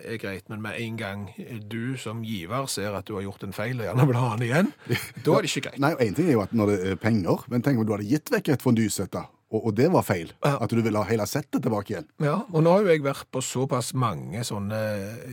er 0.00 0.18
greit, 0.22 0.48
men 0.52 0.62
med 0.64 0.78
en 0.80 0.96
gang 1.00 1.26
du 1.70 1.96
som 2.00 2.22
giver 2.26 2.66
ser 2.70 2.96
at 2.96 3.06
du 3.08 3.14
har 3.18 3.26
gjort 3.26 3.44
en 3.46 3.54
feil 3.56 3.78
og 3.80 3.86
gjerne 3.86 4.08
vil 4.08 4.20
ha 4.20 4.32
den 4.36 4.46
igjen, 4.48 4.72
da 5.24 5.36
er 5.36 5.44
det 5.46 5.52
ikke 5.52 5.68
greit. 5.68 5.80
Nei, 5.82 5.92
og 5.96 6.02
En 6.02 6.18
ting 6.18 6.28
er 6.28 6.36
jo 6.36 6.44
at 6.44 6.56
når 6.56 6.72
det 6.72 6.78
er 6.92 6.98
penger, 7.00 7.46
men 7.52 7.64
tenk 7.64 7.80
om 7.80 7.86
du 7.88 7.94
hadde 7.96 8.08
gitt 8.08 8.32
vekk 8.32 8.54
et 8.56 8.64
fondysett, 8.64 9.12
da, 9.14 9.26
og, 9.52 9.68
og 9.68 9.76
det 9.76 9.88
var 9.92 10.04
feil. 10.06 10.32
At 10.42 10.72
du 10.72 10.80
ville 10.82 10.98
ha 10.98 11.08
hele 11.08 11.26
settet 11.28 11.62
tilbake 11.62 11.94
igjen. 11.94 12.08
Ja, 12.24 12.38
og 12.48 12.64
nå 12.64 12.72
har 12.72 12.86
jo 12.86 12.92
jeg 12.92 13.04
vært 13.04 13.28
på 13.32 13.42
såpass 13.44 13.92
mange 13.98 14.42
sånne 14.46 14.80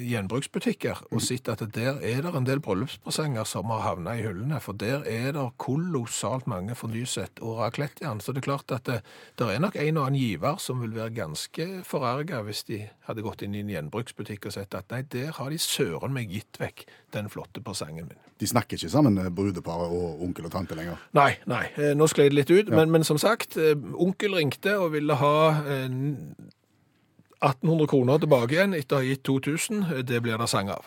gjenbruksbutikker 0.04 1.06
og 1.10 1.24
sett 1.24 1.50
at 1.52 1.64
der 1.76 2.02
er 2.04 2.22
det 2.26 2.34
en 2.36 2.48
del 2.48 2.62
bryllupspresanger 2.64 3.48
som 3.48 3.72
har 3.74 3.86
havna 3.86 4.18
i 4.20 4.24
hyllene, 4.26 4.60
for 4.64 4.78
der 4.78 5.06
er 5.08 5.32
det 5.36 5.46
kolossalt 5.62 6.50
mange 6.52 6.76
fornysett 6.78 7.42
og 7.44 7.62
raclettejern. 7.64 8.22
Så 8.24 8.36
det 8.36 8.44
er 8.44 8.50
klart 8.50 8.76
at 8.76 8.88
det, 8.90 9.00
det 9.40 9.48
er 9.48 9.64
nok 9.64 9.80
en 9.80 10.02
og 10.02 10.10
annen 10.10 10.20
giver 10.20 10.60
som 10.62 10.84
vil 10.84 10.96
være 10.98 11.16
ganske 11.16 11.70
forarga 11.88 12.44
hvis 12.46 12.66
de 12.68 12.84
hadde 13.08 13.26
gått 13.26 13.44
inn 13.46 13.56
i 13.56 13.64
en 13.64 13.72
gjenbruksbutikk 13.74 14.50
og 14.50 14.56
sett 14.56 14.76
at 14.78 14.92
nei, 14.94 15.04
der 15.08 15.32
har 15.40 15.52
de 15.52 15.60
søren 15.62 16.16
meg 16.16 16.32
gitt 16.34 16.60
vekk 16.62 16.86
den 17.14 17.30
flotte 17.30 17.62
presangen 17.66 18.08
min. 18.08 18.18
De 18.40 18.48
snakker 18.48 18.78
ikke 18.78 18.90
sammen, 18.92 19.18
eh, 19.18 19.30
brudeparet 19.30 19.90
og 19.92 20.22
onkel 20.24 20.46
og 20.46 20.52
tante 20.52 20.76
lenger. 20.76 20.98
Nei, 21.14 21.38
nei, 21.50 21.66
eh, 21.78 21.94
nå 21.98 22.08
skled 22.08 22.32
det 22.32 22.38
litt 22.40 22.52
ut, 22.52 22.70
men, 22.70 22.92
men 22.92 23.04
som 23.04 23.18
sagt, 23.18 23.58
eh, 23.58 23.76
onkel 23.96 24.36
ringte 24.36 24.78
og 24.80 24.92
ville 24.94 25.16
ha 25.20 25.36
eh, 25.66 25.90
1800 27.42 27.88
kroner 27.88 28.20
tilbake 28.20 28.56
igjen 28.58 28.74
etter 28.76 28.98
å 28.98 29.00
ha 29.04 29.08
gitt 29.08 29.24
2000. 29.24 29.84
Eh, 29.94 30.02
Det 30.04 30.22
blir 30.24 30.38
det 30.38 30.50
sang 30.52 30.70
av. 30.70 30.86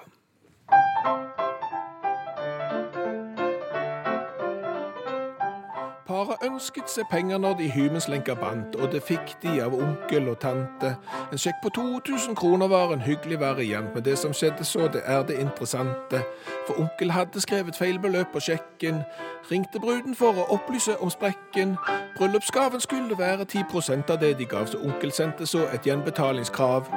ønsket 6.44 6.90
seg 6.90 7.04
penger 7.10 7.38
når 7.38 7.54
de 7.58 7.70
hymenslenka 7.70 8.34
bandt, 8.34 8.76
og 8.76 8.92
det 8.92 9.02
fikk 9.02 9.34
de 9.42 9.60
av 9.62 9.74
onkel 9.74 10.28
og 10.28 10.38
tante. 10.42 10.94
En 11.32 11.38
sjekk 11.38 11.60
på 11.62 11.70
2000 11.76 12.36
kroner 12.36 12.68
var 12.68 12.92
en 12.92 13.00
hyggelig 13.00 13.40
variant, 13.40 13.94
men 13.94 14.04
det 14.04 14.18
som 14.18 14.34
skjedde 14.34 14.64
så, 14.64 14.88
det 14.92 15.02
er 15.04 15.22
det 15.22 15.38
interessante. 15.40 16.22
For 16.66 16.80
onkel 16.80 17.10
hadde 17.10 17.40
skrevet 17.40 17.76
feil 17.76 18.00
beløp 18.00 18.32
på 18.32 18.40
sjekken, 18.40 19.02
ringte 19.50 19.80
bruden 19.80 20.14
for 20.14 20.38
å 20.38 20.48
opplyse 20.56 20.96
om 21.00 21.10
sprekken. 21.10 21.76
Bryllupsgaven 22.16 22.80
skulle 22.80 23.18
være 23.18 23.44
10% 23.44 24.10
av 24.10 24.20
det 24.20 24.36
de 24.38 24.44
gav, 24.44 24.66
så 24.66 24.82
onkel 24.82 25.12
sendte 25.12 25.46
så 25.46 25.68
et 25.74 25.86
gjenbetalingskrav. 25.86 26.90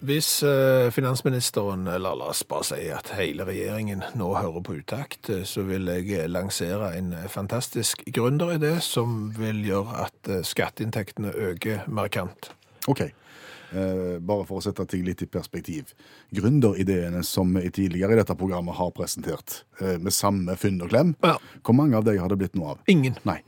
Hvis 0.00 0.42
eh, 0.46 0.90
finansministeren, 0.94 1.86
eller 1.90 2.14
la 2.14 2.28
oss 2.30 2.44
bare 2.46 2.62
si 2.68 2.84
at 2.94 3.08
hele 3.18 3.42
regjeringen 3.48 4.04
nå 4.14 4.28
hører 4.36 4.62
på 4.62 4.76
utakt, 4.78 5.26
eh, 5.34 5.42
så 5.42 5.64
vil 5.66 5.90
jeg 5.90 6.12
eh, 6.14 6.28
lansere 6.30 6.92
en 6.94 7.08
eh, 7.18 7.24
fantastisk 7.32 8.04
gründeridé 8.14 8.76
som 8.84 9.32
vil 9.34 9.64
gjøre 9.66 10.04
at 10.04 10.30
eh, 10.30 10.44
skatteinntektene 10.46 11.32
øker 11.50 11.82
markant. 11.90 12.52
OK. 12.86 13.08
Eh, 13.08 14.14
bare 14.22 14.46
for 14.48 14.60
å 14.60 14.64
sette 14.64 14.86
ting 14.88 15.02
litt 15.04 15.26
i 15.26 15.28
perspektiv. 15.28 15.90
Gründerideene 16.32 17.24
som 17.26 17.50
vi 17.58 17.66
tidligere 17.74 18.14
i 18.14 18.20
dette 18.22 18.38
programmet 18.38 18.78
har 18.78 18.94
presentert, 18.96 19.64
eh, 19.82 19.98
med 19.98 20.14
samme 20.14 20.54
fynd 20.56 20.86
og 20.86 20.94
klem, 20.94 21.16
Ja. 21.26 21.34
hvor 21.66 21.74
mange 21.74 21.98
av 21.98 22.06
dem 22.06 22.22
har 22.22 22.28
det 22.30 22.38
blitt 22.38 22.54
noe 22.54 22.76
av? 22.76 22.78
Ingen. 22.86 23.18
Nei, 23.26 23.40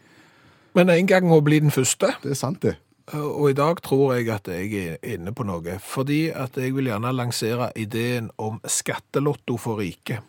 Men 0.75 0.91
en 0.91 1.07
gang 1.07 1.31
å 1.31 1.41
bli 1.43 1.61
den 1.61 1.71
første. 1.71 2.11
det 2.23 2.31
er 2.35 2.35
sant, 2.39 2.61
det. 2.61 2.77
Og 3.19 3.51
i 3.51 3.57
dag 3.59 3.81
tror 3.83 4.15
jeg 4.15 4.31
at 4.31 4.49
jeg 4.53 4.71
er 4.79 5.17
inne 5.17 5.35
på 5.35 5.47
noe, 5.49 5.79
fordi 5.83 6.29
at 6.31 6.57
jeg 6.61 6.77
vil 6.77 6.91
gjerne 6.93 7.13
lansere 7.17 7.73
ideen 7.79 8.31
om 8.39 8.61
skattelotto 8.63 9.59
for 9.59 9.83
rike. 9.83 10.21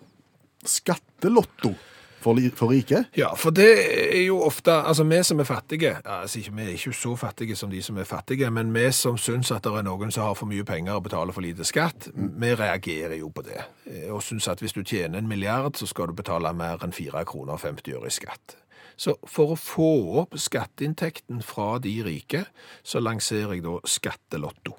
Skattelotto 0.65 1.75
for, 2.21 2.37
for 2.55 2.71
rike? 2.73 3.03
Ja, 3.17 3.33
for 3.35 3.53
det 3.53 3.69
er 4.13 4.23
jo 4.23 4.39
ofte, 4.45 4.73
altså 4.73 5.03
vi 5.09 5.21
som 5.25 5.39
er 5.39 5.47
fattige, 5.49 5.95
altså 6.05 6.39
ikke, 6.39 6.55
vi 6.55 6.63
er 6.63 6.73
ikke 6.75 6.93
så 6.93 7.15
fattige 7.15 7.55
som 7.55 7.71
de 7.71 7.81
som 7.81 7.97
er 7.97 8.09
fattige, 8.09 8.49
men 8.49 8.73
vi 8.73 8.87
som 8.91 9.17
synes 9.17 9.51
at 9.51 9.63
det 9.65 9.73
er 9.73 9.85
noen 9.85 10.13
som 10.13 10.29
har 10.29 10.37
for 10.37 10.49
mye 10.49 10.65
penger 10.65 10.97
og 10.97 11.05
betaler 11.09 11.33
for 11.33 11.45
lite 11.45 11.65
skatt, 11.67 12.09
vi 12.13 12.53
reagerer 12.55 13.17
jo 13.19 13.29
på 13.33 13.45
det. 13.45 13.61
Og 14.09 14.23
synes 14.23 14.47
at 14.47 14.61
hvis 14.61 14.73
du 14.77 14.83
tjener 14.83 15.19
en 15.19 15.29
milliard, 15.29 15.77
så 15.77 15.89
skal 15.89 16.09
du 16.09 16.17
betale 16.17 16.53
mer 16.53 16.81
enn 16.85 16.93
4 16.93 17.25
kroner 17.25 17.57
og 17.57 17.65
50 17.65 17.97
øre 17.97 18.09
i 18.09 18.19
skatt. 18.21 18.57
Så 18.99 19.17
for 19.27 19.53
å 19.53 19.59
få 19.59 19.91
opp 20.21 20.37
skatteinntekten 20.39 21.41
fra 21.45 21.75
de 21.83 21.97
rike, 22.05 22.45
så 22.83 23.01
lanserer 23.03 23.57
jeg 23.57 23.65
da 23.65 23.77
skattelotto. 23.87 24.77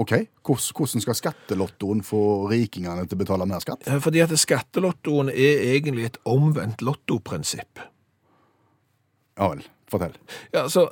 OK, 0.00 0.14
hvordan 0.46 1.02
skal 1.04 1.16
skattelottoen 1.18 2.00
få 2.06 2.22
rikingene 2.48 3.04
til 3.04 3.18
å 3.18 3.20
betale 3.20 3.48
mer 3.48 3.60
skatt? 3.60 3.84
Eh, 3.88 3.98
Fordi 4.00 4.22
at 4.24 4.32
skattelottoen 4.38 5.28
er 5.32 5.64
egentlig 5.74 6.06
et 6.08 6.20
omvendt 6.24 6.80
lottoprinsipp. 6.86 7.82
Ja 9.36 9.50
vel, 9.52 9.64
fortell. 9.90 10.16
Ja, 10.54 10.68
så 10.72 10.88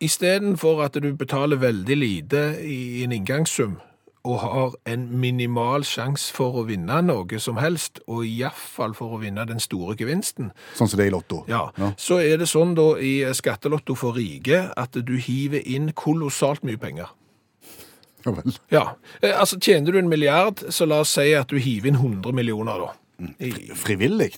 istedenfor 0.00 0.82
at 0.84 0.98
du 1.00 1.08
betaler 1.16 1.60
veldig 1.60 1.96
lite 1.96 2.42
i 2.64 3.04
en 3.04 3.14
inngangssum, 3.16 3.78
og 4.24 4.40
har 4.40 4.74
en 4.86 5.06
minimal 5.20 5.82
sjanse 5.88 6.32
for 6.36 6.52
å 6.60 6.66
vinne 6.68 6.98
noe 7.02 7.38
som 7.40 7.56
helst, 7.56 8.00
og 8.06 8.26
iallfall 8.26 8.92
for 8.94 9.16
å 9.16 9.20
vinne 9.22 9.46
den 9.48 9.60
store 9.60 9.96
gevinsten, 9.96 10.50
Sånn 10.76 10.88
som 10.88 10.98
det 10.98 11.06
er 11.06 11.10
i 11.10 11.14
Lotto. 11.14 11.44
ja, 11.48 11.70
Ja. 11.78 11.92
så 11.96 12.18
er 12.20 12.36
det 12.36 12.48
sånn 12.48 12.74
da 12.76 12.96
i 13.00 13.24
skattelotto 13.32 13.96
for 13.96 14.12
rike 14.12 14.72
at 14.76 14.92
du 14.92 15.16
hiver 15.16 15.62
inn 15.64 15.92
kolossalt 15.92 16.62
mye 16.62 16.76
penger. 16.76 17.08
Ja 18.26 18.32
vel. 18.32 18.52
Ja, 18.70 18.82
eh, 19.22 19.32
altså 19.40 19.56
tjener 19.58 19.92
du 19.92 19.98
en 19.98 20.08
milliard, 20.10 20.56
så 20.68 20.86
la 20.86 21.00
oss 21.00 21.08
si 21.16 21.32
at 21.34 21.48
du 21.48 21.56
hiver 21.56 21.88
inn 21.88 21.96
100 21.96 22.32
millioner 22.36 22.78
da. 22.78 22.92
I- 23.40 23.70
Frivillig? 23.74 24.34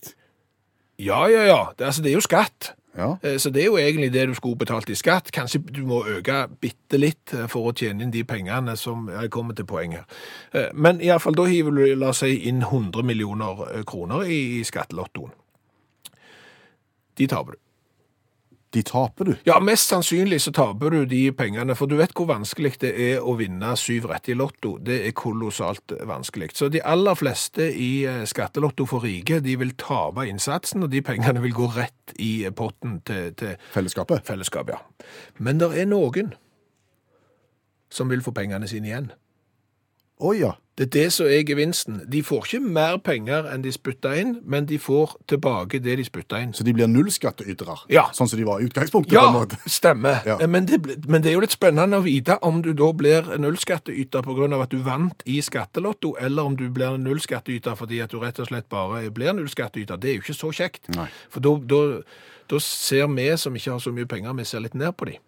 Ja, 0.99 1.27
ja, 1.27 1.43
ja, 1.47 1.73
det, 1.77 1.87
altså 1.87 2.03
det 2.03 2.11
er 2.13 2.15
jo 2.21 2.21
skatt. 2.21 2.75
Ja. 2.97 3.17
Eh, 3.23 3.39
Så 3.39 3.51
det 3.51 3.63
er 3.63 3.67
jo 3.71 3.77
egentlig 3.81 4.13
det 4.13 4.27
du 4.29 4.35
skulle 4.35 4.57
betalt 4.61 4.91
i 4.91 4.95
skatt. 4.95 5.31
Kanskje 5.33 5.63
du 5.73 5.83
må 5.87 6.03
øke 6.07 6.47
bitte 6.61 6.99
litt 7.01 7.33
eh, 7.35 7.47
for 7.49 7.71
å 7.71 7.73
tjene 7.77 8.03
inn 8.05 8.11
de 8.13 8.25
pengene 8.25 8.77
som 8.77 9.09
jeg 9.09 9.31
kommer 9.31 9.55
til 9.57 9.65
poeng 9.65 9.93
her. 9.97 10.05
Eh, 10.53 10.69
Men 10.75 11.01
i 11.01 11.09
alle 11.09 11.21
fall 11.25 11.35
da 11.39 11.45
hiver 11.49 11.71
du, 11.73 11.95
la 11.97 12.09
oss 12.13 12.21
si, 12.25 12.35
inn 12.49 12.61
100 12.63 13.03
millioner 13.03 13.65
eh, 13.73 13.83
kroner 13.89 14.29
i 14.29 14.63
skattelottoen. 14.65 15.33
De 17.19 17.27
taper 17.27 17.53
du. 17.53 17.59
De 18.73 18.81
taper 18.83 19.25
du. 19.29 19.33
Ja, 19.45 19.59
mest 19.61 19.91
sannsynlig 19.93 20.39
så 20.41 20.53
taper 20.57 20.95
du 20.95 21.03
de 21.09 21.27
pengene, 21.37 21.75
for 21.77 21.91
du 21.91 21.99
vet 21.99 22.15
hvor 22.17 22.31
vanskelig 22.31 22.79
det 22.81 22.93
er 22.97 23.21
å 23.21 23.35
vinne 23.37 23.75
syv 23.77 24.07
rett 24.09 24.31
i 24.33 24.37
lotto. 24.39 24.79
Det 24.81 25.03
er 25.09 25.13
kolossalt 25.17 25.93
vanskelig. 26.09 26.55
Så 26.57 26.71
de 26.73 26.81
aller 26.81 27.19
fleste 27.19 27.67
i 27.69 27.91
eh, 28.09 28.23
skattelotto 28.29 28.87
for 28.89 29.05
rike, 29.05 29.43
de 29.45 29.59
vil 29.61 29.75
tape 29.77 30.25
innsatsen, 30.29 30.87
og 30.87 30.93
de 30.95 31.03
pengene 31.05 31.45
vil 31.45 31.53
gå 31.57 31.69
rett 31.77 32.17
i 32.17 32.33
potten 32.57 33.01
til, 33.05 33.35
til 33.37 33.59
Fellesskapet. 33.75 34.25
fellesskap, 34.25 34.73
ja. 34.73 34.81
Men 35.37 35.61
det 35.61 35.69
er 35.77 35.91
noen 35.93 36.33
som 37.93 38.09
vil 38.09 38.25
få 38.25 38.33
pengene 38.33 38.69
sine 38.71 38.89
igjen. 38.89 39.13
Å 40.23 40.33
ja. 40.39 40.55
Det 40.79 40.87
er 40.87 40.91
det 41.03 41.13
som 41.13 41.27
er 41.29 41.43
gevinsten. 41.45 41.99
De 42.09 42.23
får 42.25 42.47
ikke 42.47 42.61
mer 42.65 42.95
penger 43.05 43.45
enn 43.53 43.61
de 43.61 43.69
spytta 43.75 44.15
inn, 44.17 44.39
men 44.49 44.65
de 44.67 44.79
får 44.81 45.11
tilbake 45.29 45.77
det 45.85 45.99
de 46.01 46.05
spytta 46.07 46.39
inn. 46.41 46.55
Så 46.57 46.65
de 46.65 46.73
blir 46.73 46.87
nullskatteytere, 46.89 47.75
Ja. 47.93 48.07
sånn 48.17 48.27
som 48.29 48.39
de 48.41 48.45
var 48.49 48.61
i 48.63 48.65
utgangspunktet? 48.71 49.13
på 49.19 49.27
en 49.27 49.35
måte. 49.37 49.59
stemmer. 49.69 50.23
Ja. 50.25 50.39
Eh, 50.41 50.47
Men, 50.49 50.65
det, 50.67 50.81
men 51.07 51.21
det 51.23 51.29
er 51.31 51.35
jo 51.35 51.41
litt 51.45 51.53
spennende 51.53 52.01
å 52.01 52.03
vite 52.07 52.39
om 52.43 52.63
du 52.63 52.73
da 52.73 52.89
blir 52.93 53.23
nullskattyter 53.39 54.23
pga. 54.23 54.63
at 54.63 54.71
du 54.71 54.79
vant 54.79 55.23
i 55.27 55.41
skattelotto, 55.43 56.17
eller 56.19 56.43
om 56.43 56.57
du 56.57 56.71
blir 56.71 56.97
nullskattyter 56.97 57.77
fordi 57.77 58.01
at 58.03 58.11
du 58.11 58.19
rett 58.19 58.41
og 58.41 58.49
slett 58.49 58.69
bare 58.71 59.11
blir 59.11 59.33
nullskattyter. 59.35 60.01
Det 60.01 60.09
er 60.11 60.15
jo 60.15 60.21
ikke 60.25 60.41
så 60.41 60.53
kjekt. 60.57 60.89
Nei. 60.97 61.09
For 61.29 61.41
da, 61.41 61.53
da, 61.67 62.01
da 62.49 62.59
ser 62.59 63.07
vi 63.13 63.29
som 63.37 63.55
ikke 63.55 63.73
har 63.73 63.79
så 63.79 63.93
mye 63.93 64.07
penger, 64.09 64.33
vi 64.33 64.45
ser 64.45 64.61
litt 64.61 64.75
ned 64.75 64.97
på 64.97 65.05
dem. 65.05 65.21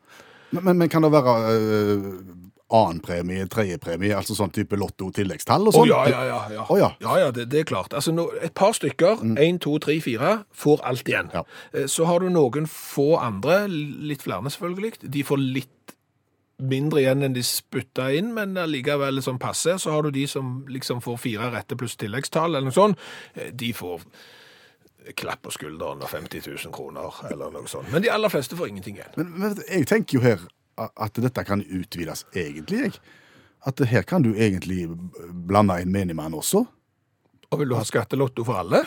Men, 0.55 0.65
men, 0.71 0.79
men 0.85 0.89
kan 0.93 1.03
det 1.05 1.11
være 1.15 1.35
øh, 1.53 2.09
annenpremie, 2.75 3.45
tredjepremie, 3.53 4.15
altså 4.17 4.35
sånn 4.39 4.53
type 4.55 4.77
lotto-tilleggstall 4.81 5.69
og 5.69 5.75
Å 5.75 5.77
sånn? 5.77 5.91
ja, 5.91 6.01
ja, 6.11 6.23
ja. 6.31 6.39
ja. 6.57 6.65
Å, 6.65 6.79
ja. 6.81 6.89
ja, 7.05 7.17
ja 7.27 7.31
det, 7.37 7.45
det 7.53 7.61
er 7.63 7.69
klart. 7.69 7.93
Altså, 7.95 8.15
no, 8.17 8.29
et 8.43 8.55
par 8.57 8.73
stykker, 8.77 9.21
én, 9.39 9.61
to, 9.63 9.77
tre, 9.85 9.99
fire, 10.05 10.39
får 10.65 10.83
alt 10.89 11.11
igjen. 11.13 11.31
Ja. 11.35 11.45
Eh, 11.75 11.87
Så 11.93 12.09
har 12.09 12.25
du 12.25 12.31
noen 12.33 12.67
få 12.71 13.15
andre, 13.23 13.65
litt 13.71 14.25
flere 14.25 14.51
selvfølgelig, 14.51 14.97
de 15.15 15.23
får 15.29 15.43
litt 15.45 15.71
mindre 16.65 17.01
igjen 17.03 17.27
enn 17.27 17.35
de 17.35 17.43
spytta 17.45 18.09
inn, 18.15 18.29
men 18.37 18.55
allikevel 18.61 19.19
sånn 19.27 19.41
passe. 19.43 19.75
Så 19.83 19.91
har 19.91 20.07
du 20.07 20.13
de 20.15 20.23
som 20.31 20.61
liksom 20.71 21.03
får 21.05 21.19
fire 21.21 21.51
rette 21.55 21.77
pluss 21.79 21.97
tilleggstall, 22.01 22.55
eller 22.55 22.71
noe 22.71 22.77
sånt. 22.77 22.99
Eh, 23.35 23.51
De 23.53 23.73
får 23.77 24.03
klapp 25.19 25.43
på 25.45 25.53
skulderen 25.55 26.03
og 26.03 26.09
50 26.09 26.47
000 26.49 26.73
kroner, 26.75 27.19
eller 27.31 27.53
noe 27.53 27.69
sånt. 27.69 27.91
Men 27.93 28.03
de 28.05 28.11
aller 28.13 28.33
fleste 28.33 28.57
får 28.57 28.71
ingenting 28.73 28.97
igjen. 29.01 29.13
Men, 29.21 29.33
men 29.41 29.59
jeg 29.69 29.87
tenker 29.91 30.19
jo 30.19 30.25
her 30.25 30.47
at 30.79 31.21
dette 31.23 31.45
kan 31.47 31.63
utvides 31.63 32.25
egentlig, 32.35 32.81
jeg. 32.89 32.97
At 33.65 33.81
her 33.89 34.03
kan 34.05 34.25
du 34.25 34.35
egentlig 34.35 34.83
blande 35.49 35.79
inn 35.81 35.93
menigmann 35.93 36.35
også. 36.37 36.65
Og 37.51 37.61
vil 37.61 37.71
du 37.71 37.77
ha 37.79 37.85
skattelotto 37.87 38.45
for 38.45 38.61
alle? 38.61 38.83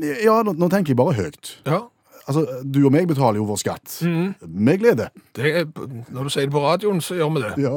Ja, 0.00 0.38
nå, 0.46 0.54
nå 0.56 0.68
tenker 0.72 0.94
jeg 0.94 1.00
bare 1.00 1.16
høyt. 1.18 1.56
Ja. 1.68 1.82
Altså, 2.24 2.46
Du 2.64 2.80
og 2.86 2.92
meg 2.94 3.08
betaler 3.10 3.36
jo 3.40 3.48
vår 3.50 3.60
skatt. 3.60 3.98
Med 4.48 4.80
glede. 4.80 5.10
Det 5.36 5.66
når 6.08 6.24
du 6.24 6.32
sier 6.32 6.46
det 6.48 6.54
på 6.54 6.62
radioen, 6.64 7.02
så 7.04 7.18
gjør 7.18 7.34
vi 7.36 7.42
det. 7.44 7.52
Ja. 7.66 7.74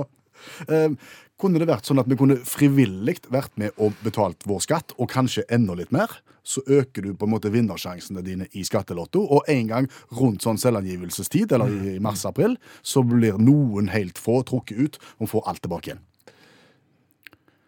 Eh, 0.68 0.90
kunne 1.38 1.62
det 1.62 1.68
vært 1.70 1.86
sånn 1.86 2.02
at 2.02 2.10
vi 2.10 2.18
kunne 2.18 2.40
frivillig 2.50 3.20
vært 3.30 3.54
med 3.62 3.76
og 3.78 3.94
betalt 4.02 4.46
vår 4.50 4.64
skatt, 4.66 4.96
og 4.98 5.12
kanskje 5.12 5.46
enda 5.54 5.76
litt 5.78 5.94
mer? 5.94 6.10
Så 6.48 6.64
øker 6.64 7.04
du 7.04 7.12
på 7.14 7.28
en 7.28 7.34
måte 7.36 7.52
vinnersjansene 7.54 8.24
dine 8.26 8.48
i 8.56 8.64
skattelotto, 8.66 9.22
og 9.22 9.50
en 9.52 9.70
gang 9.70 9.90
rundt 10.18 10.46
sånn 10.46 10.58
selvangivelsestid, 10.62 11.52
eller 11.54 11.74
i 11.94 11.98
mars-april, 12.02 12.56
så 12.82 13.04
blir 13.06 13.38
noen 13.38 13.92
helt 13.94 14.18
få 14.18 14.40
trukket 14.48 14.80
ut 14.80 15.02
og 15.20 15.34
får 15.36 15.50
alt 15.52 15.66
tilbake 15.66 15.92
igjen. 15.92 16.06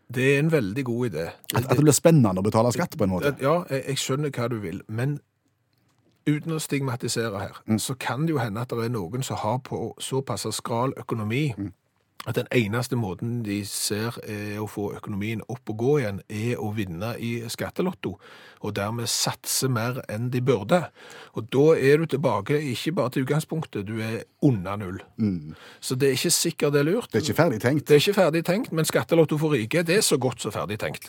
Det 0.09 0.23
er 0.31 0.39
en 0.41 0.49
veldig 0.49 0.83
god 0.87 1.11
idé. 1.11 1.25
At, 1.53 1.67
at 1.69 1.75
det 1.77 1.83
blir 1.85 1.93
spennende 1.93 2.41
å 2.41 2.45
betale 2.45 2.71
skatt 2.73 2.95
på 2.97 3.05
en 3.05 3.11
måte. 3.11 3.35
Ja, 3.43 3.59
jeg, 3.69 3.83
jeg 3.91 4.01
skjønner 4.01 4.33
hva 4.33 4.47
du 4.49 4.57
vil, 4.63 4.79
men 4.89 5.19
uten 6.25 6.55
å 6.55 6.61
stigmatisere 6.61 7.43
her, 7.43 7.59
så 7.77 7.93
kan 7.99 8.25
det 8.25 8.33
jo 8.33 8.41
hende 8.41 8.63
at 8.63 8.73
det 8.73 8.87
er 8.87 8.95
noen 8.95 9.21
som 9.25 9.37
har 9.43 9.61
på 9.65 9.91
såpass 10.01 10.47
skral 10.57 10.95
økonomi 10.97 11.51
at 12.27 12.35
den 12.35 12.49
eneste 12.51 12.97
måten 12.99 13.39
de 13.45 13.61
ser 13.65 14.17
er 14.27 14.57
å 14.59 14.67
få 14.67 14.89
økonomien 14.97 15.39
opp 15.47 15.71
og 15.71 15.77
gå 15.79 15.93
igjen, 16.01 16.19
er 16.27 16.59
å 16.59 16.73
vinne 16.75 17.13
i 17.15 17.31
skattelotto, 17.47 18.17
og 18.59 18.75
dermed 18.75 19.07
satse 19.07 19.69
mer 19.71 20.01
enn 20.11 20.27
de 20.33 20.41
burde. 20.43 20.81
Og 21.39 21.47
da 21.53 21.77
er 21.79 22.01
du 22.01 22.09
tilbake 22.11 22.59
ikke 22.73 22.93
bare 22.97 23.15
til 23.15 23.23
utgangspunktet, 23.23 23.87
du 23.87 24.03
er 24.03 24.25
under 24.43 24.75
null. 24.81 24.99
Så 25.79 25.95
det 25.95 26.09
er 26.11 26.19
ikke 26.19 26.35
sikkert 26.35 26.75
det 26.75 26.83
er 26.83 26.89
lurt. 26.91 27.11
Det 27.11 27.21
er 27.21 27.27
ikke 27.29 27.39
ferdig 27.39 27.61
tenkt. 27.63 27.87
Det 27.87 27.95
er 27.95 28.03
ikke 28.03 28.19
ferdig 28.19 28.43
tenkt, 28.51 28.75
men 28.75 28.85
skattelotto 28.89 29.39
for 29.39 29.55
rike, 29.55 29.85
det 29.87 30.01
er 30.01 30.05
så 30.05 30.19
godt 30.19 30.43
som 30.43 30.55
ferdig 30.55 30.79
tenkt. 30.83 31.07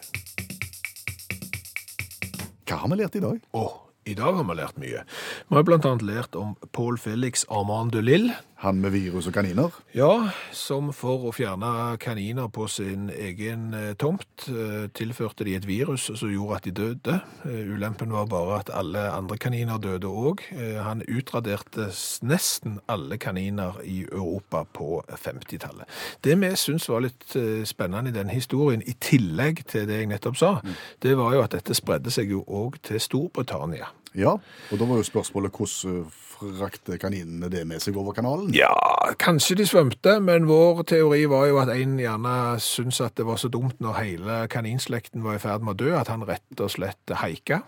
Hva 2.70 2.85
har 2.85 2.92
vi 2.92 3.01
lært 3.03 3.18
i 3.18 3.25
dag? 3.25 3.38
Åh, 3.59 3.73
i 4.07 4.14
dag 4.14 4.37
har 4.38 4.46
vi 4.46 4.55
lært 4.57 4.79
mye. 4.81 5.03
Vi 5.51 5.57
har 5.57 5.67
annet 5.67 6.03
lært 6.07 6.37
om 6.39 6.53
Paul 6.71 6.95
Felix 6.99 7.43
Armand 7.51 7.91
de 7.91 7.99
Lille, 8.01 8.37
Han 8.63 8.77
med 8.81 8.93
virus 8.93 9.27
og 9.27 9.33
kaniner? 9.35 9.71
ja, 9.95 10.31
som 10.53 10.93
for 10.93 11.25
å 11.27 11.33
fjerne 11.33 11.97
kaniner 11.99 12.47
på 12.49 12.69
sin 12.69 13.11
egen 13.11 13.75
eh, 13.75 13.95
tomt, 13.99 14.47
eh, 14.47 14.87
tilførte 14.95 15.45
de 15.45 15.57
et 15.57 15.67
virus 15.67 16.11
som 16.15 16.31
gjorde 16.31 16.57
at 16.57 16.65
de 16.65 16.71
døde. 16.71 17.21
Eh, 17.45 17.75
Ulempen 17.75 18.13
var 18.13 18.27
bare 18.27 18.61
at 18.61 18.71
alle 18.71 19.11
andre 19.11 19.39
kaniner 19.39 19.79
døde 19.79 20.07
òg. 20.07 20.39
Han 20.85 21.03
utraderte 21.09 21.89
nesten 22.23 22.79
alle 22.87 23.19
kaniner 23.19 23.81
i 23.83 24.05
Europa 24.13 24.63
på 24.73 25.03
50-tallet. 25.09 25.89
Det 26.23 26.39
vi 26.39 26.55
syns 26.55 26.89
var 26.89 27.01
litt 27.01 27.35
spennende 27.65 28.11
i 28.11 28.19
den 28.21 28.31
historien, 28.31 28.83
i 28.87 28.95
tillegg 29.01 29.67
til 29.67 29.89
det 29.89 29.99
jeg 30.05 30.13
nettopp 30.15 30.37
sa, 30.37 30.61
det 31.03 31.17
var 31.19 31.35
jo 31.35 31.43
at 31.43 31.59
dette 31.59 31.75
spredde 31.75 32.11
seg 32.11 32.31
jo 32.31 32.45
òg 32.47 32.79
til 32.83 33.01
Storbritannia. 33.01 33.91
Ja. 34.18 34.37
Og 34.70 34.81
da 34.81 34.88
var 34.88 35.01
jo 35.01 35.07
spørsmålet 35.07 35.55
hvordan 35.55 36.01
eh, 36.01 36.20
frakte 36.40 36.96
kaninene 36.99 37.51
det 37.53 37.66
med 37.68 37.83
seg 37.85 37.99
over 38.01 38.14
kanalen? 38.16 38.53
Ja, 38.57 38.73
kanskje 39.20 39.59
de 39.61 39.66
svømte, 39.68 40.16
men 40.25 40.49
vår 40.49 40.83
teori 40.88 41.27
var 41.31 41.51
jo 41.51 41.61
at 41.61 41.73
en 41.75 41.99
gjerne 42.01 42.37
syntes 42.64 43.03
at 43.05 43.18
det 43.20 43.27
var 43.29 43.40
så 43.40 43.51
dumt 43.53 43.77
når 43.83 44.01
hele 44.01 44.38
kaninslekten 44.51 45.25
var 45.27 45.37
i 45.37 45.42
ferd 45.42 45.66
med 45.66 45.77
å 45.77 45.83
dø, 45.85 45.92
at 45.99 46.09
han 46.09 46.25
rett 46.29 46.64
og 46.64 46.73
slett 46.73 47.14
haika. 47.23 47.61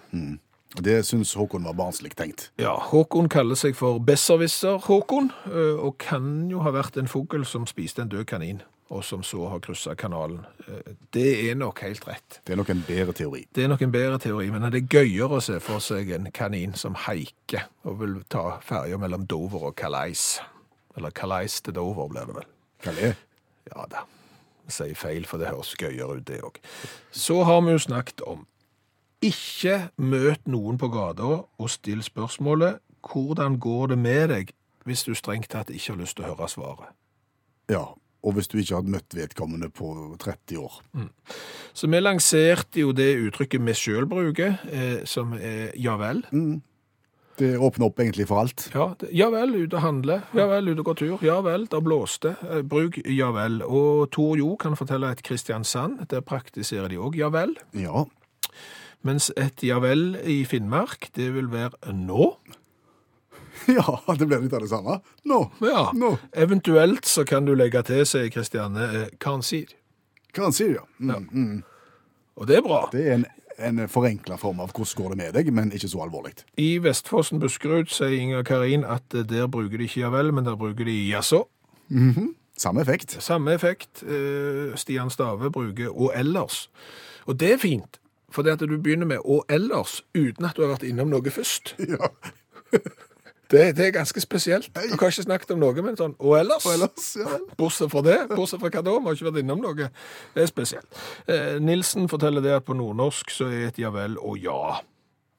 Det 0.80 1.02
syns 1.04 1.34
Håkon 1.36 1.68
var 1.68 1.76
barnslig 1.76 2.14
tenkt. 2.16 2.48
Ja, 2.56 2.72
Håkon 2.80 3.28
kaller 3.28 3.58
seg 3.60 3.76
for 3.76 4.00
Besserwisser 4.00 4.80
Håkon, 4.86 5.28
og 5.52 5.98
kan 6.00 6.48
jo 6.48 6.64
ha 6.64 6.72
vært 6.72 6.96
en 6.96 7.10
fugl 7.12 7.44
som 7.44 7.68
spiste 7.68 8.00
en 8.00 8.12
død 8.12 8.24
kanin, 8.32 8.62
og 8.92 9.00
som 9.08 9.22
så 9.24 9.46
har 9.48 9.60
kryssa 9.64 9.94
kanalen. 9.96 10.42
Eh, 10.68 10.92
Det 11.12 11.50
er 11.50 11.54
nok 11.56 11.80
helt 11.80 12.04
rett. 12.08 12.40
Det 12.44 12.52
er 12.52 12.56
nok 12.60 12.70
en 12.70 12.84
bedre 12.86 13.12
teori. 13.16 13.46
Det 13.54 13.64
er 13.64 13.68
nok 13.72 13.82
en 13.82 13.92
bedre 13.92 14.18
teori, 14.20 14.50
men 14.52 14.62
det 14.70 14.82
er 14.82 14.88
gøyere 15.00 15.38
å 15.38 15.42
se 15.42 15.58
for 15.60 15.80
seg 15.80 16.10
en 16.12 16.30
kanin 16.32 16.74
som 16.76 16.94
haiker 16.94 17.66
og 17.84 17.98
vil 18.00 18.18
ta 18.28 18.58
ferja 18.60 18.98
mellom 19.00 19.24
Dover 19.26 19.68
og 19.70 19.76
Calais. 19.76 20.40
Eller 20.96 21.10
Calais 21.10 21.60
til 21.64 21.72
Dover, 21.74 22.08
blir 22.12 22.26
det 22.28 22.34
vel. 22.36 22.48
Er? 23.08 23.14
Ja 23.72 23.84
da, 23.88 24.04
jeg 24.66 24.72
sier 24.76 24.94
feil, 24.98 25.24
for 25.26 25.38
det 25.38 25.48
høres 25.48 25.74
gøyere 25.78 26.18
ut 26.18 26.26
det 26.26 26.40
òg. 26.44 26.58
Så 27.12 27.44
har 27.44 27.60
vi 27.62 27.72
jo 27.72 27.78
snakket 27.78 28.20
om 28.26 28.46
ikke 29.22 29.88
møt 30.02 30.42
noen 30.50 30.78
på 30.82 30.88
gata 30.90 31.22
og 31.46 31.70
still 31.70 32.02
spørsmålet 32.02 32.80
hvordan 33.06 33.56
går 33.62 33.92
det 33.94 33.98
med 33.98 34.28
deg 34.34 34.50
hvis 34.84 35.04
du 35.06 35.14
strengt 35.14 35.48
tatt 35.54 35.70
ikke 35.70 35.92
har 35.94 36.00
lyst 36.02 36.16
til 36.18 36.26
å 36.26 36.32
høre 36.34 36.48
svaret. 36.50 36.90
Ja. 37.70 37.84
Og 38.22 38.36
hvis 38.36 38.50
du 38.50 38.58
ikke 38.60 38.78
hadde 38.78 38.92
møtt 38.94 39.16
vedkommende 39.16 39.68
på 39.74 40.16
30 40.22 40.58
år. 40.62 40.76
Så 41.74 41.88
vi 41.90 42.00
lanserte 42.02 42.82
jo 42.84 42.92
det 42.94 43.16
uttrykket 43.18 43.64
vi 43.66 43.74
sjøl 43.74 44.06
bruker, 44.06 44.60
eh, 44.70 45.00
som 45.08 45.34
er 45.34 45.72
ja 45.74 45.96
vel. 45.98 46.22
Det 47.40 47.56
åpner 47.58 47.88
opp 47.88 48.00
egentlig 48.02 48.28
for 48.28 48.44
alt. 48.44 48.68
Ja, 48.74 48.90
ja 49.10 49.28
vel, 49.32 49.54
ut 49.64 49.74
og 49.74 49.82
handle. 49.82 50.20
Ja 50.36 50.46
vel, 50.50 50.68
ut 50.70 50.82
og 50.82 50.90
gå 50.90 50.94
tur. 51.00 51.24
Ja 51.24 51.40
vel, 51.44 51.66
der 51.72 51.82
blåste. 51.84 52.36
Eh, 52.46 52.62
Bruk 52.62 53.00
ja 53.08 53.32
vel. 53.34 53.62
Og 53.64 54.10
Tor 54.14 54.36
Jo 54.38 54.54
kan 54.60 54.76
fortelle 54.78 55.10
et 55.10 55.24
Kristiansand, 55.26 56.04
der 56.12 56.22
praktiserer 56.22 56.92
de 56.92 57.00
òg 57.00 57.16
ja 57.18 57.32
vel. 57.32 57.56
Ja. 57.74 58.04
Mens 59.02 59.32
et 59.34 59.64
ja 59.66 59.80
vel 59.82 60.14
i 60.22 60.42
Finnmark, 60.46 61.08
det 61.16 61.32
vil 61.34 61.48
være 61.50 61.96
nå. 61.96 62.34
ja, 63.78 64.16
det 64.18 64.26
blir 64.26 64.42
litt 64.44 64.54
av 64.56 64.64
det 64.64 64.70
samme. 64.70 64.98
Nå. 65.28 65.40
Ja. 65.60 65.90
Nå. 65.94 66.16
Eventuelt 66.32 67.06
så 67.08 67.24
kan 67.28 67.46
du 67.48 67.54
legge 67.58 67.82
til, 67.86 68.02
sier 68.08 68.32
Kristianne, 68.32 68.88
eh, 69.02 69.14
han 69.26 69.44
sier. 69.46 69.70
Hva 70.32 70.48
han 70.48 70.56
sier, 70.56 70.80
ja. 70.80 70.84
Mm, 70.98 71.28
mm. 71.30 71.62
Og 72.40 72.48
det 72.48 72.58
er 72.58 72.66
bra. 72.66 72.82
Det 72.92 73.04
er 73.04 73.18
en, 73.18 73.26
en 73.60 73.82
forenkla 73.92 74.38
form 74.40 74.62
av 74.64 74.72
hvordan 74.72 74.98
går 74.98 75.12
det 75.12 75.18
med 75.20 75.34
deg, 75.36 75.50
men 75.54 75.72
ikke 75.76 75.90
så 75.92 76.04
alvorlig. 76.06 76.34
I 76.60 76.76
Vestfossen 76.82 77.42
Buskerud 77.42 77.92
sier 77.92 78.16
Inger 78.16 78.46
Karin 78.48 78.86
at 78.88 79.14
eh, 79.14 79.26
der 79.28 79.50
bruker 79.52 79.78
de 79.78 79.88
ikke 79.90 80.06
ja 80.06 80.12
vel, 80.14 80.32
men 80.32 80.48
der 80.48 80.56
bruker 80.60 80.88
de 80.88 80.96
jaså. 81.10 81.44
Samme 82.56 82.80
effekt. 82.80 83.16
Samme 83.22 83.52
effekt. 83.52 84.02
Eh, 84.02 84.76
Stian 84.76 85.10
Stave 85.10 85.50
bruker 85.50 85.92
og 85.92 86.12
ellers. 86.14 86.70
Og 87.26 87.40
det 87.40 87.52
er 87.52 87.60
fint, 87.60 88.00
for 88.30 88.42
det 88.42 88.56
at 88.56 88.64
du 88.64 88.78
begynner 88.78 89.06
med 89.06 89.18
og 89.24 89.44
ellers 89.48 90.00
uten 90.14 90.44
at 90.44 90.56
du 90.56 90.64
har 90.64 90.74
vært 90.74 90.86
innom 90.88 91.12
noe 91.12 91.30
først. 91.30 91.76
Ja. 91.92 92.12
Det, 93.52 93.64
det 93.76 93.84
er 93.86 93.90
ganske 93.98 94.20
spesielt. 94.24 94.70
Du 94.72 94.94
har 94.96 95.10
ikke 95.12 95.26
snakket 95.26 95.50
om 95.52 95.60
noe, 95.60 95.82
men 95.84 95.98
sånn 95.98 96.14
og 96.18 96.38
ellers. 96.38 96.64
Og 96.64 96.72
ellers, 96.78 97.08
ja. 97.20 97.36
Bortsett 97.58 97.92
fra 97.92 98.00
det, 98.06 98.16
bortsett 98.32 98.62
fra 98.62 98.70
hva 98.72 98.82
da, 98.86 98.94
vi 98.96 99.10
har 99.10 99.18
ikke 99.18 99.28
vært 99.28 99.42
innom 99.42 99.60
noe. 99.60 99.90
Det 100.32 100.46
er 100.46 100.48
spesielt. 100.48 101.02
Eh, 101.28 101.58
Nilsen 101.60 102.08
forteller 102.08 102.44
det 102.44 102.54
at 102.56 102.64
på 102.68 102.76
nordnorsk 102.78 103.30
så 103.34 103.50
er 103.52 103.68
et 103.68 103.82
ja 103.82 103.92
vel 103.92 104.16
og 104.18 104.40
ja, 104.40 104.78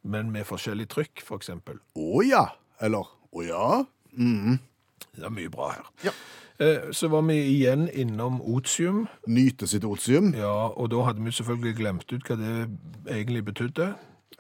men 0.05 0.29
med 0.35 0.45
forskjellig 0.45 0.85
trykk, 0.93 1.23
for 1.25 1.41
eksempel. 1.41 1.81
Å 1.97 2.21
ja. 2.27 2.45
Eller 2.83 3.09
å 3.33 3.43
ja. 3.47 3.67
Det 4.13 5.25
er 5.25 5.33
mye 5.33 5.49
bra 5.51 5.71
her. 5.73 5.89
Ja. 6.05 6.13
Eh, 6.61 6.91
så 6.93 7.09
var 7.09 7.23
vi 7.25 7.39
igjen 7.55 7.87
innom 7.89 8.37
otium, 8.45 9.07
Nyte 9.25 9.65
sitt 9.67 9.83
otium. 9.89 10.33
ja, 10.37 10.69
og 10.69 10.91
da 10.93 11.01
hadde 11.07 11.23
vi 11.25 11.33
selvfølgelig 11.33 11.75
glemt 11.81 12.13
ut 12.13 12.29
hva 12.29 12.37
det 12.37 12.53
egentlig 13.09 13.41
betydde. 13.49 13.89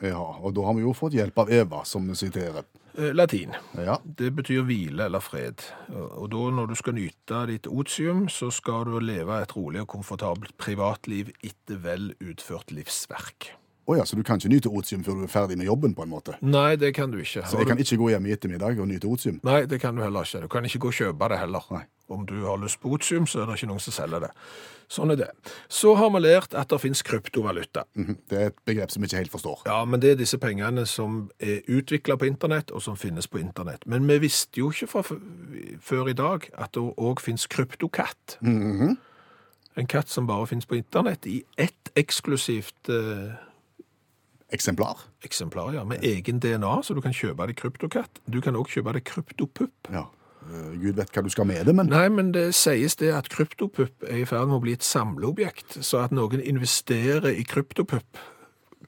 Ja, 0.03 0.21
og 0.21 0.53
da 0.53 0.65
har 0.67 0.77
vi 0.77 0.85
jo 0.85 0.93
fått 0.93 1.17
hjelp 1.17 1.37
av 1.41 1.49
Eva, 1.53 1.81
som 1.89 2.05
vi 2.09 2.15
siterer. 2.19 2.65
Eh, 2.97 3.13
Latin. 3.13 3.55
Ja. 3.77 3.97
Det 4.05 4.29
betyr 4.37 4.61
hvile 4.67 5.07
eller 5.07 5.23
fred. 5.23 5.65
Og 5.93 6.29
da 6.31 6.43
når 6.53 6.69
du 6.73 6.75
skal 6.77 6.97
nyte 6.97 7.41
ditt 7.49 7.67
otium, 7.67 8.27
så 8.29 8.51
skal 8.53 8.85
du 8.89 8.99
leve 9.01 9.39
et 9.41 9.55
rolig 9.57 9.81
og 9.81 9.89
komfortabelt 9.95 10.55
privatliv 10.61 11.33
etter 11.41 11.81
vel 11.81 12.11
utført 12.21 12.73
livsverk. 12.73 13.53
Å 13.83 13.97
ja, 13.97 14.05
så 14.07 14.15
du 14.15 14.21
kan 14.23 14.39
ikke 14.39 14.51
nyte 14.53 14.69
otium 14.71 15.01
før 15.03 15.17
du 15.19 15.23
er 15.25 15.31
ferdig 15.31 15.57
med 15.59 15.67
jobben, 15.67 15.91
på 15.97 16.05
en 16.05 16.11
måte? 16.13 16.37
Nei, 16.39 16.77
det 16.79 16.93
kan 16.95 17.11
du 17.11 17.17
ikke. 17.19 17.43
Så 17.49 17.59
jeg 17.59 17.67
kan 17.67 17.81
ikke 17.81 17.97
gå 17.99 18.13
hjem 18.13 18.29
i 18.29 18.35
ettermiddag 18.37 18.79
og 18.79 18.87
nyte 18.87 19.09
otium? 19.11 19.41
Nei, 19.43 19.65
det 19.67 19.81
kan 19.83 19.97
du 19.97 20.03
heller 20.05 20.23
ikke. 20.23 20.45
Du 20.45 20.51
kan 20.53 20.69
ikke 20.69 20.85
gå 20.85 20.93
og 20.93 20.99
kjøpe 21.01 21.29
det 21.33 21.41
heller. 21.41 21.67
Nei. 21.73 21.83
Om 22.13 22.25
du 22.29 22.37
har 22.45 22.57
lyst 22.61 22.79
på 22.81 22.91
otium, 22.95 23.25
så 23.27 23.41
er 23.41 23.49
det 23.49 23.57
ikke 23.59 23.69
noen 23.71 23.83
som 23.83 23.95
selger 23.95 24.27
det. 24.27 24.31
Sånn 24.93 25.09
er 25.13 25.17
det. 25.17 25.27
Så 25.73 25.95
har 25.97 26.11
vi 26.13 26.19
lært 26.21 26.53
at 26.59 26.69
det 26.69 26.77
finnes 26.83 27.01
kryptovaluta. 27.07 27.85
Mhm. 27.97 28.17
Det 28.29 28.37
er 28.39 28.51
et 28.51 28.59
begrep 28.67 28.91
som 28.93 29.01
vi 29.01 29.07
ikke 29.09 29.21
helt 29.23 29.31
forstår. 29.33 29.63
Ja, 29.65 29.79
men 29.85 29.99
det 30.03 30.11
er 30.11 30.19
disse 30.19 30.37
pengene 30.37 30.85
som 30.85 31.31
er 31.39 31.61
utvikla 31.67 32.17
på 32.19 32.27
internett, 32.29 32.71
og 32.71 32.83
som 32.85 32.95
finnes 32.99 33.27
på 33.27 33.39
internett. 33.41 33.87
Men 33.89 34.05
vi 34.07 34.19
visste 34.27 34.59
jo 34.61 34.69
ikke 34.71 34.87
fra 34.91 35.01
før 35.81 36.09
i 36.11 36.13
dag 36.13 36.49
at 36.53 36.73
det 36.77 36.83
òg 36.97 37.19
finnes 37.23 37.47
kryptokatt. 37.47 38.37
En 38.43 39.87
katt 39.89 40.09
som 40.13 40.27
bare 40.29 40.45
finnes 40.47 40.67
på 40.69 40.77
internett 40.77 41.25
i 41.25 41.39
ett 41.57 41.89
eksklusivt 41.97 42.89
eh, 42.93 43.33
Eksemplar? 44.53 44.99
eksemplar, 45.25 45.73
ja, 45.73 45.83
med 45.83 46.03
egen 46.05 46.37
DNA, 46.39 46.83
så 46.83 46.93
du 46.93 47.01
kan 47.01 47.13
kjøpe 47.15 47.47
det 47.49 47.55
kryptokatt. 47.57 48.19
Du 48.29 48.39
kan 48.41 48.53
òg 48.59 48.69
kjøpe 48.69 48.93
det 48.93 49.01
kryptopupp. 49.09 49.89
Ja. 49.89 50.03
Eh, 50.51 50.75
Gud 50.81 50.99
vet 50.99 51.13
hva 51.13 51.23
du 51.23 51.31
skal 51.33 51.47
med 51.49 51.65
det, 51.67 51.75
men 51.77 51.89
Nei, 51.91 52.07
men 52.11 52.33
det 52.35 52.49
sies 52.57 52.97
det 52.99 53.13
at 53.15 53.29
kryptopupp 53.33 54.05
er 54.09 54.23
i 54.23 54.27
ferd 54.29 54.49
med 54.49 54.59
å 54.59 54.63
bli 54.65 54.75
et 54.77 54.85
samleobjekt, 54.85 55.79
så 55.85 56.03
at 56.03 56.15
noen 56.15 56.43
investerer 56.43 57.31
i 57.31 57.45
kryptopupp 57.47 58.21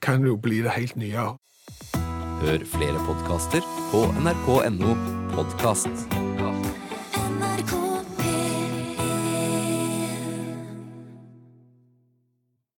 kan 0.04 0.26
jo 0.28 0.36
bli 0.38 0.62
det 0.66 0.76
helt 0.76 1.00
nye. 1.00 1.32
Hør 2.44 2.68
flere 2.76 3.02
podkaster 3.08 3.64
på 3.94 4.06
nrk.no 4.20 4.96
podkast. 5.36 6.35